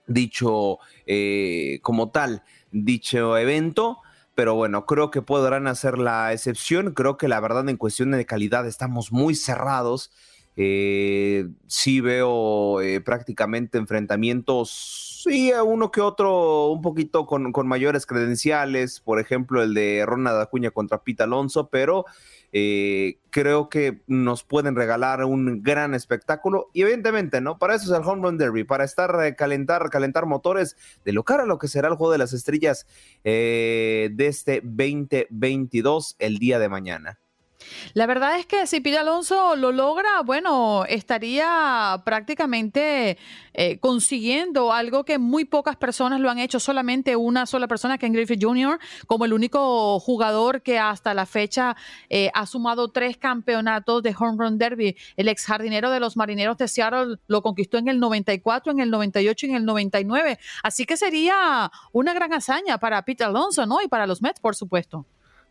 [0.08, 4.00] dicho, eh, como tal, dicho evento.
[4.36, 6.94] Pero bueno, creo que podrán hacer la excepción.
[6.94, 10.12] Creo que la verdad en cuestión de calidad estamos muy cerrados.
[10.58, 19.02] Eh, sí veo eh, prácticamente enfrentamientos Sí, uno que otro un poquito con, mayores credenciales,
[19.02, 22.06] por ejemplo el de Ronald Acuña contra Pita Alonso, pero
[22.54, 27.58] eh, creo que nos pueden regalar un gran espectáculo y evidentemente, ¿no?
[27.58, 31.24] Para eso es el Home Run Derby, para estar, eh, calentar, calentar motores de lo
[31.24, 32.86] cara a lo que será el Juego de las Estrellas
[33.24, 37.20] eh, de este 2022 el día de mañana.
[37.94, 43.18] La verdad es que si Pete Alonso lo logra, bueno, estaría prácticamente
[43.54, 48.14] eh, consiguiendo algo que muy pocas personas lo han hecho, solamente una sola persona, Ken
[48.14, 51.76] Griffith Jr., como el único jugador que hasta la fecha
[52.10, 54.96] eh, ha sumado tres campeonatos de Home Run Derby.
[55.16, 58.92] El ex jardinero de los marineros de Seattle lo conquistó en el 94, en el
[58.92, 60.40] 98 y en el 99.
[60.64, 63.82] Así que sería una gran hazaña para Pete Alonso, ¿no?
[63.82, 65.06] Y para los Mets, por supuesto.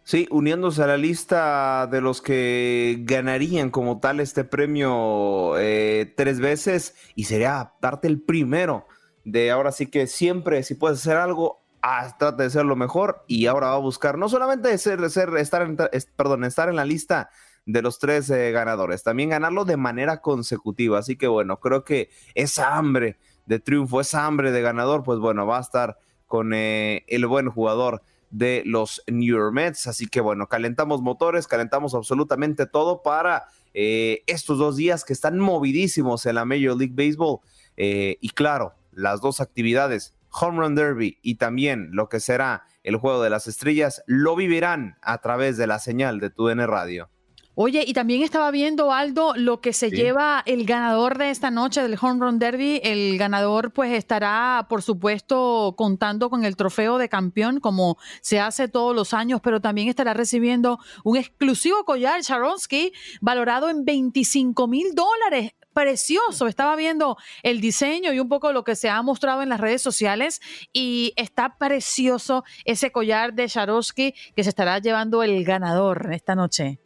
[0.07, 6.39] Sí, uniéndose a la lista de los que ganarían como tal este premio eh, tres
[6.39, 8.87] veces y sería darte el primero
[9.25, 13.25] de ahora sí que siempre si puedes hacer algo, ah, trata de ser lo mejor
[13.27, 15.77] y ahora va a buscar no solamente ser, ser estar, en,
[16.15, 17.29] perdón, estar en la lista
[17.65, 21.01] de los tres eh, ganadores, también ganarlo de manera consecutiva.
[21.01, 25.49] Así que bueno, creo que esa hambre de triunfo, esa hambre de ganador, pues bueno,
[25.49, 25.99] va a estar
[26.29, 28.03] con eh, el buen jugador
[28.37, 29.87] de los New York Mets.
[29.87, 35.39] Así que bueno, calentamos motores, calentamos absolutamente todo para eh, estos dos días que están
[35.39, 37.41] movidísimos en la Major League Baseball.
[37.77, 42.97] Eh, y claro, las dos actividades, Home Run Derby y también lo que será el
[42.97, 47.09] Juego de las Estrellas, lo vivirán a través de la señal de TUDN Radio.
[47.59, 51.81] Oye, y también estaba viendo, Aldo, lo que se lleva el ganador de esta noche
[51.81, 52.83] del Home Run Derby.
[52.85, 58.69] El ganador pues estará, por supuesto, contando con el trofeo de campeón, como se hace
[58.69, 62.93] todos los años, pero también estará recibiendo un exclusivo collar Charonsky
[63.23, 66.49] valorado en 25 mil dólares precioso.
[66.49, 69.81] Estaba viendo el diseño y un poco lo que se ha mostrado en las redes
[69.81, 70.43] sociales
[70.75, 76.81] y está precioso ese collar de Charosky que se estará llevando el ganador esta noche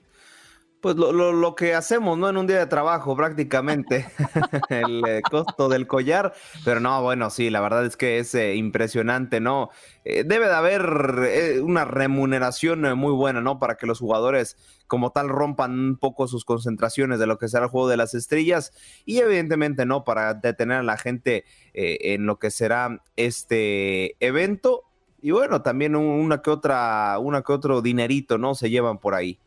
[0.81, 2.29] pues lo, lo, que hacemos, ¿no?
[2.29, 4.07] En un día de trabajo prácticamente,
[4.71, 6.33] el eh, costo del collar,
[6.65, 9.71] pero no, bueno, sí, la verdad es que es eh, impresionante, ¿no?
[10.05, 13.59] Eh, debe de haber una remuneración muy buena, ¿no?
[13.59, 14.57] Para que los jugadores
[14.87, 18.15] como tal rompan un poco sus concentraciones de lo que será el juego de las
[18.15, 18.73] estrellas
[19.05, 20.05] y evidentemente, ¿no?
[20.05, 24.85] Para detener a la gente en lo que será este evento
[25.23, 28.55] y bueno, también una que otra, una que otro dinerito, ¿no?
[28.55, 29.39] Se llevan por ahí.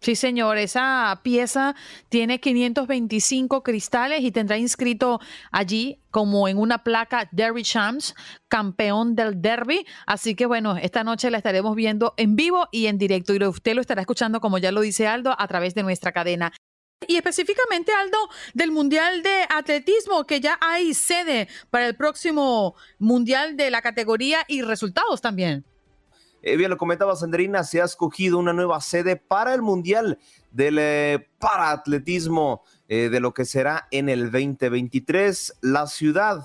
[0.00, 1.74] Sí, señor, esa pieza
[2.08, 5.18] tiene 525 cristales y tendrá inscrito
[5.50, 8.14] allí como en una placa Derby Champs,
[8.46, 9.84] campeón del derby.
[10.06, 13.74] Así que bueno, esta noche la estaremos viendo en vivo y en directo y usted
[13.74, 16.52] lo estará escuchando, como ya lo dice Aldo, a través de nuestra cadena.
[17.06, 18.18] Y específicamente, Aldo,
[18.54, 24.44] del Mundial de Atletismo, que ya hay sede para el próximo Mundial de la categoría
[24.48, 25.64] y resultados también.
[26.42, 30.18] Eh, bien, lo comentaba Sandrina, se ha escogido una nueva sede para el Mundial
[30.52, 35.58] del eh, Paraatletismo eh, de lo que será en el 2023.
[35.62, 36.44] La ciudad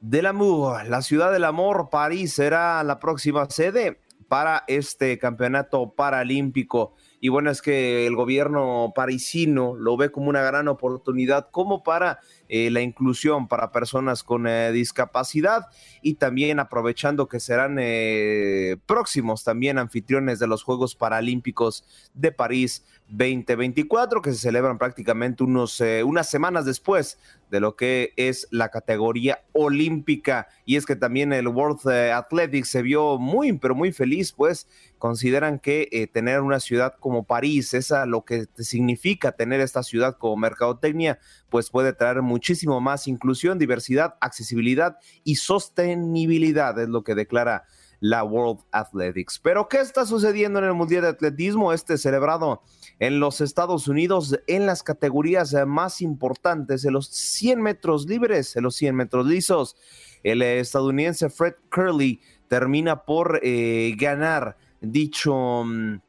[0.00, 6.94] del amor, la ciudad del amor, París será la próxima sede para este campeonato paralímpico.
[7.20, 12.20] Y bueno, es que el gobierno parisino lo ve como una gran oportunidad como para
[12.48, 15.66] eh, la inclusión para personas con eh, discapacidad
[16.02, 22.84] y también aprovechando que serán eh, próximos también anfitriones de los Juegos Paralímpicos de París
[23.08, 27.18] 2024, que se celebran prácticamente unos, unas semanas después
[27.50, 30.48] de lo que es la categoría olímpica.
[30.64, 34.66] Y es que también el World Athletics se vio muy, pero muy feliz, pues
[34.98, 40.16] consideran que eh, tener una ciudad como París, esa lo que significa tener esta ciudad
[40.16, 41.18] como mercadotecnia,
[41.48, 47.64] pues puede traer muchísimo más inclusión, diversidad, accesibilidad y sostenibilidad, es lo que declara
[48.00, 49.38] la World Athletics.
[49.38, 51.72] Pero, ¿qué está sucediendo en el Mundial de Atletismo?
[51.72, 52.62] Este celebrado
[52.98, 58.64] en los Estados Unidos en las categorías más importantes, en los 100 metros libres, en
[58.64, 59.76] los 100 metros lisos.
[60.22, 66.00] El estadounidense Fred Curley termina por eh, ganar dicho, mm,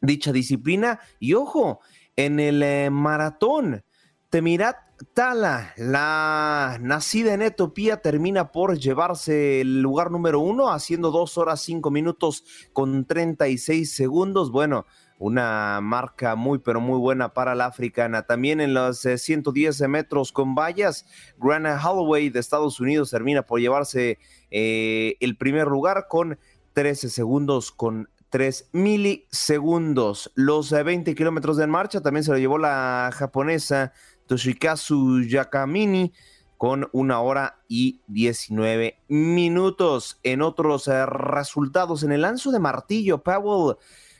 [0.00, 1.00] dicha disciplina.
[1.18, 1.80] Y ojo,
[2.16, 3.84] en el eh, maratón,
[4.30, 4.76] Temirat
[5.12, 11.60] Tala, la nacida en Etiopía, termina por llevarse el lugar número uno, haciendo dos horas
[11.60, 14.50] cinco minutos con 36 segundos.
[14.50, 14.86] Bueno,
[15.18, 18.22] una marca muy, pero muy buena para la africana.
[18.22, 21.04] También en los 110 eh, metros con vallas,
[21.38, 24.18] Grana Holloway de Estados Unidos termina por llevarse
[24.50, 26.38] eh, el primer lugar con
[26.76, 30.30] 13 segundos con 3 milisegundos.
[30.34, 33.94] Los 20 eh, kilómetros de marcha también se lo llevó la japonesa
[34.26, 36.12] Toshikazu Yakamini
[36.58, 40.20] con una hora y 19 minutos.
[40.22, 43.76] En otros eh, resultados, en el lanzo de martillo, Pavel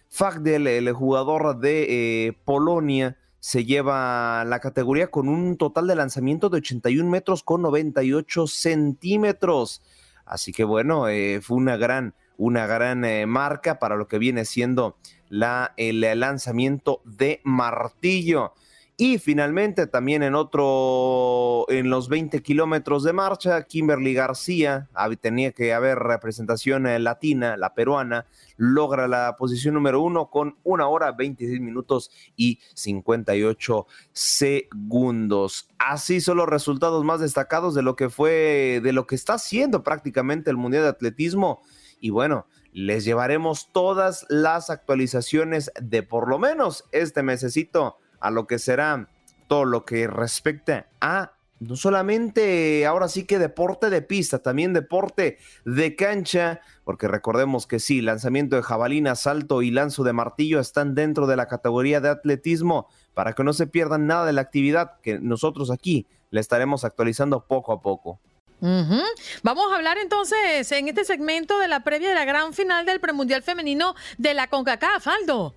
[0.09, 6.49] Fagdel, el jugador de eh, Polonia, se lleva la categoría con un total de lanzamiento
[6.49, 9.83] de 81 metros con 98 centímetros.
[10.25, 11.05] Así que bueno,
[11.43, 14.97] fue una gran, una gran marca para lo que viene siendo
[15.29, 18.53] la, el lanzamiento de martillo.
[18.99, 24.89] Y finalmente también en otro, en los 20 kilómetros de marcha, Kimberly García,
[25.21, 28.25] tenía que haber representación eh, latina, la peruana,
[28.57, 35.69] logra la posición número uno con una hora, 26 minutos y 58 segundos.
[35.79, 39.83] Así son los resultados más destacados de lo que fue, de lo que está haciendo
[39.83, 41.61] prácticamente el Mundial de Atletismo.
[42.01, 48.47] Y bueno, les llevaremos todas las actualizaciones de por lo menos este mesecito a lo
[48.47, 49.09] que será
[49.49, 55.39] todo lo que respecta a no solamente ahora sí que deporte de pista, también deporte
[55.65, 60.95] de cancha, porque recordemos que sí, lanzamiento de jabalina, salto y lanzo de martillo están
[60.95, 65.01] dentro de la categoría de atletismo, para que no se pierdan nada de la actividad
[65.03, 68.21] que nosotros aquí le estaremos actualizando poco a poco.
[68.61, 73.01] Vamos a hablar entonces en este segmento de la previa de la gran final del
[73.01, 75.55] premundial femenino de la CONCACAF, Aldo.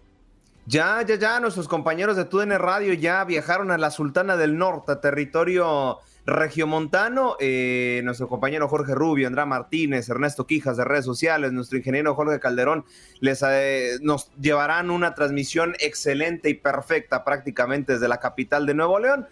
[0.65, 4.95] Ya, ya, ya, nuestros compañeros de TUDN Radio ya viajaron a la Sultana del Norte,
[4.97, 5.97] territorio
[6.27, 7.35] regiomontano.
[7.39, 12.39] Eh, nuestro compañero Jorge Rubio, Andrá Martínez, Ernesto Quijas de redes sociales, nuestro ingeniero Jorge
[12.39, 12.85] Calderón,
[13.19, 18.99] les eh, nos llevarán una transmisión excelente y perfecta prácticamente desde la capital de Nuevo
[18.99, 19.27] León.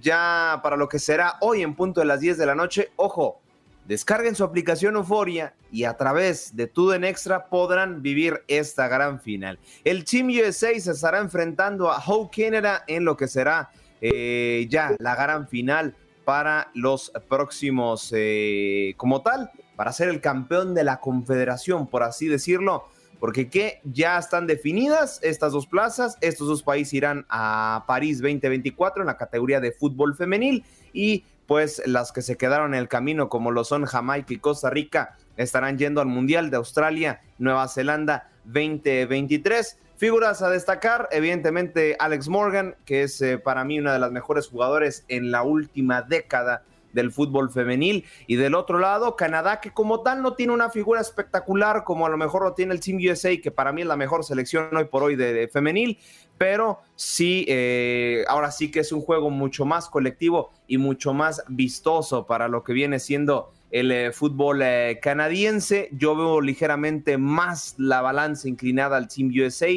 [0.00, 3.40] Ya para lo que será hoy en punto de las 10 de la noche, ojo,
[3.88, 9.58] Descarguen su aplicación Euforia y a través de en Extra podrán vivir esta gran final.
[9.82, 13.70] El Team USA se estará enfrentando a Hope Canada en lo que será
[14.02, 15.96] eh, ya la gran final
[16.26, 22.28] para los próximos, eh, como tal, para ser el campeón de la confederación, por así
[22.28, 22.84] decirlo,
[23.20, 29.02] porque que ya están definidas estas dos plazas, estos dos países irán a París 2024
[29.02, 30.64] en la categoría de fútbol femenil.
[30.92, 34.70] Y pues las que se quedaron en el camino, como lo son Jamaica y Costa
[34.70, 39.78] Rica, estarán yendo al Mundial de Australia, Nueva Zelanda 2023.
[39.96, 44.46] Figuras a destacar, evidentemente Alex Morgan, que es eh, para mí una de las mejores
[44.46, 46.62] jugadores en la última década
[46.92, 48.04] del fútbol femenil.
[48.26, 52.08] Y del otro lado, Canadá, que como tal no tiene una figura espectacular como a
[52.08, 54.84] lo mejor lo tiene el Team USA, que para mí es la mejor selección hoy
[54.86, 55.98] por hoy de, femenil,
[56.36, 61.42] pero sí, eh, ahora sí que es un juego mucho más colectivo y mucho más
[61.48, 65.88] vistoso para lo que viene siendo el eh, fútbol eh, canadiense.
[65.92, 69.68] Yo veo ligeramente más la balanza inclinada al Team USA.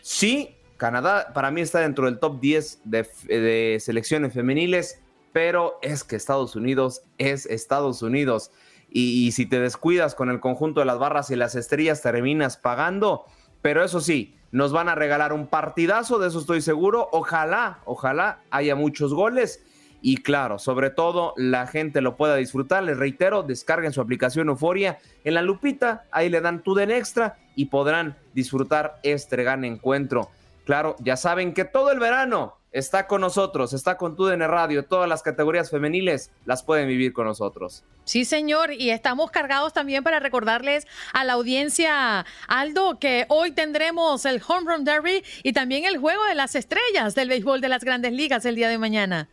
[0.00, 5.00] Sí, Canadá para mí está dentro del top 10 de, de selecciones femeniles
[5.32, 8.50] pero es que Estados Unidos es Estados Unidos.
[8.92, 13.24] Y, si te descuidas con el conjunto de las barras y las estrellas, terminas pagando.
[13.62, 17.08] Pero eso sí, nos van a regalar un partidazo, de eso estoy seguro.
[17.12, 19.64] Ojalá, ojalá haya muchos goles.
[20.02, 22.82] Y claro, sobre todo la gente lo pueda disfrutar.
[22.82, 27.36] Les reitero, descarguen su aplicación Euforia en la lupita, ahí le dan tu den extra
[27.54, 30.30] y podrán disfrutar este gran encuentro.
[30.64, 35.08] Claro, ya saben que todo el verano está con nosotros, está con TUDN Radio, todas
[35.08, 37.84] las categorías femeniles las pueden vivir con nosotros.
[38.04, 44.24] Sí, señor, y estamos cargados también para recordarles a la audiencia, Aldo, que hoy tendremos
[44.24, 47.84] el Home Run Derby y también el Juego de las Estrellas del béisbol de las
[47.84, 49.28] grandes ligas el día de mañana.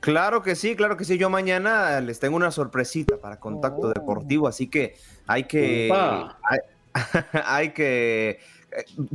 [0.00, 1.16] Claro que sí, claro que sí.
[1.16, 3.92] Yo mañana les tengo una sorpresita para Contacto Oh.
[3.92, 4.96] Deportivo, así que
[5.28, 5.88] hay que...
[5.92, 6.58] Hay,
[7.44, 8.40] hay que...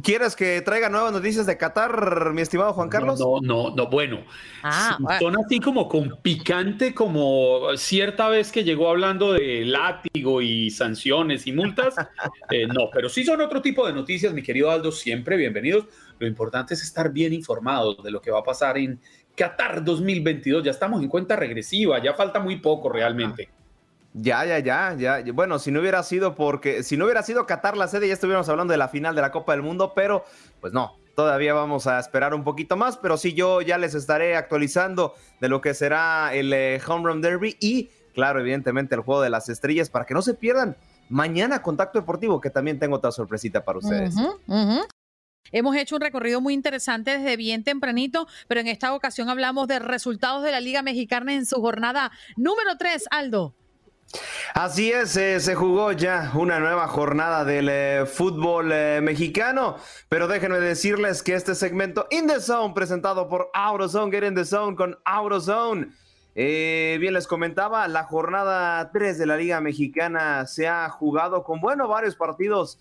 [0.04, 3.20] ¿Quieres que traiga nuevas noticias de Qatar, mi estimado Juan Carlos?
[3.20, 4.24] No, no, no, bueno.
[4.64, 10.70] Ah, Son así como con picante, como cierta vez que llegó hablando de látigo y
[10.70, 11.96] sanciones y multas.
[12.50, 15.86] Eh, no, pero sí son otro tipo de noticias, mi querido Aldo, siempre bienvenidos.
[16.18, 19.02] Lo importante es estar bien informados de lo que va a pasar en
[19.36, 20.64] Qatar 2022.
[20.64, 23.50] Ya estamos en cuenta regresiva, ya falta muy poco realmente.
[24.20, 25.22] Ya, ya, ya, ya.
[25.32, 28.50] Bueno, si no hubiera sido porque, si no hubiera sido Qatar la sede, ya estuviéramos
[28.50, 30.26] hablando de la final de la Copa del Mundo, pero
[30.60, 34.36] pues no, todavía vamos a esperar un poquito más, pero sí yo ya les estaré
[34.36, 39.22] actualizando de lo que será el eh, Home Run Derby y, claro, evidentemente el Juego
[39.22, 40.76] de las Estrellas para que no se pierdan
[41.10, 44.16] mañana Contacto Deportivo, que también tengo otra sorpresita para ustedes.
[45.52, 49.78] Hemos hecho un recorrido muy interesante desde bien tempranito, pero en esta ocasión hablamos de
[49.78, 53.54] resultados de la Liga Mexicana en su jornada número 3, Aldo.
[54.54, 59.76] Así es, eh, se jugó ya una nueva jornada del eh, fútbol eh, mexicano,
[60.10, 64.46] pero déjenme decirles que este segmento In the Zone presentado por AutoZone, Get in the
[64.46, 65.90] Zone con AutoZone.
[66.34, 71.88] Bien, les comentaba, la jornada 3 de la Liga Mexicana se ha jugado con, bueno,
[71.88, 72.78] varios partidos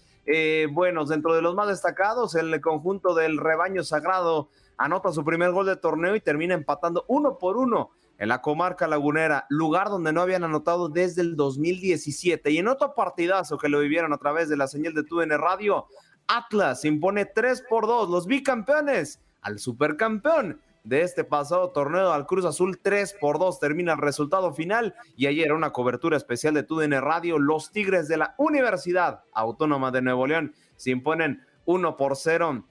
[0.73, 1.09] buenos.
[1.09, 5.77] Dentro de los más destacados, el conjunto del rebaño sagrado anota su primer gol de
[5.77, 10.45] torneo y termina empatando uno por uno en la comarca lagunera, lugar donde no habían
[10.45, 12.51] anotado desde el 2017.
[12.51, 15.87] Y en otro partidazo que lo vivieron a través de la señal de TUN Radio,
[16.29, 22.45] Atlas impone 3 por 2, los bicampeones al supercampeón de este pasado torneo al Cruz
[22.45, 27.01] Azul 3 por 2 termina el resultado final y ayer una cobertura especial de TUDN
[27.01, 32.65] Radio los Tigres de la Universidad Autónoma de Nuevo León se imponen 1 por 0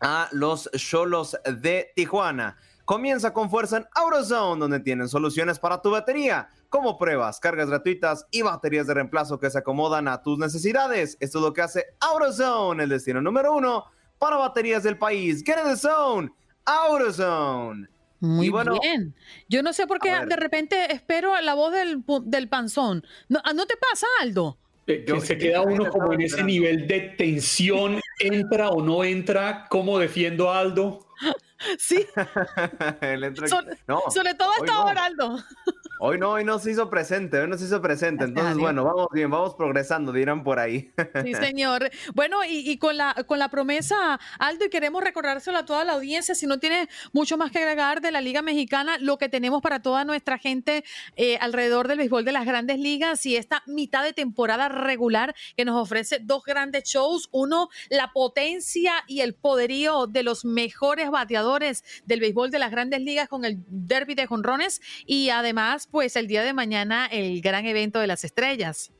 [0.00, 2.56] a los Cholos de Tijuana.
[2.84, 8.26] Comienza con fuerza en AutoZone, donde tienen soluciones para tu batería, como pruebas, cargas gratuitas
[8.30, 11.16] y baterías de reemplazo que se acomodan a tus necesidades.
[11.20, 13.86] Esto es lo que hace AutoZone, el destino número uno
[14.18, 15.42] para baterías del país.
[15.44, 16.30] Get in the zone,
[16.66, 17.88] AutoZone.
[18.20, 19.14] Muy bueno, bien.
[19.48, 23.04] Yo no sé por qué de repente espero la voz del, del panzón.
[23.28, 24.58] ¿No, ah, ¿no te pasa, Aldo?
[24.86, 29.66] Eh, que se queda uno como en ese nivel de tensión, entra o no entra,
[29.70, 31.03] ¿cómo defiendo a Aldo?
[31.78, 32.06] Sí,
[33.00, 34.84] Él entra- sobre, No, sobre todo hasta no.
[35.98, 38.24] Hoy no, hoy no se hizo presente, hoy no se hizo presente.
[38.24, 40.92] Entonces, bueno, vamos bien, vamos progresando, dirán por ahí.
[41.22, 41.90] Sí, señor.
[42.14, 45.92] Bueno, y, y con la con la promesa, Aldo, y queremos recordárselo a toda la
[45.92, 49.62] audiencia, si no tiene mucho más que agregar de la Liga Mexicana, lo que tenemos
[49.62, 50.84] para toda nuestra gente
[51.16, 55.64] eh, alrededor del béisbol de las grandes ligas y esta mitad de temporada regular que
[55.64, 57.28] nos ofrece dos grandes shows.
[57.32, 63.00] Uno, la potencia y el poderío de los mejores bateadores del béisbol de las grandes
[63.00, 67.66] ligas con el derby de jonrones y además, pues el día de mañana, el gran
[67.66, 68.90] evento de las estrellas.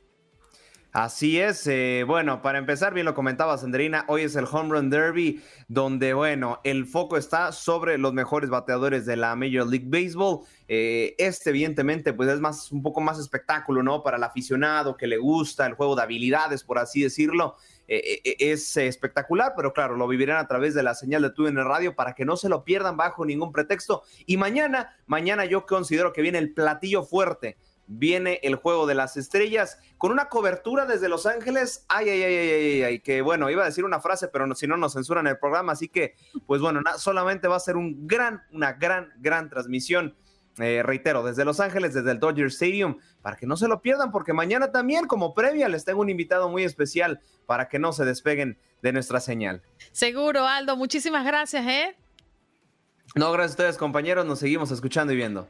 [0.93, 4.89] Así es, eh, bueno, para empezar, bien lo comentaba Sandrina, hoy es el Home Run
[4.89, 10.45] Derby, donde, bueno, el foco está sobre los mejores bateadores de la Major League Baseball.
[10.69, 14.01] Eh, este, evidentemente, pues es más, un poco más espectáculo, ¿no?
[14.01, 17.57] Para el aficionado que le gusta el juego de habilidades, por así decirlo.
[17.87, 21.47] Eh, eh, es eh, espectacular, pero claro, lo vivirán a través de la señal de
[21.47, 24.03] el radio para que no se lo pierdan bajo ningún pretexto.
[24.25, 27.57] Y mañana, mañana yo considero que viene el platillo fuerte
[27.87, 31.85] viene el juego de las estrellas con una cobertura desde Los Ángeles.
[31.87, 34.77] Ay, ay, ay, ay, ay, que bueno, iba a decir una frase, pero si no
[34.77, 36.15] nos censuran el programa, así que,
[36.45, 40.15] pues bueno, solamente va a ser un gran, una gran, gran transmisión.
[40.57, 44.11] Eh, reitero, desde Los Ángeles, desde el Dodger Stadium, para que no se lo pierdan,
[44.11, 48.05] porque mañana también, como previa, les tengo un invitado muy especial para que no se
[48.05, 49.61] despeguen de nuestra señal.
[49.91, 50.77] Seguro, Aldo.
[50.77, 51.95] Muchísimas gracias, ¿eh?
[53.15, 55.49] No, gracias a ustedes, compañeros, nos seguimos escuchando y viendo.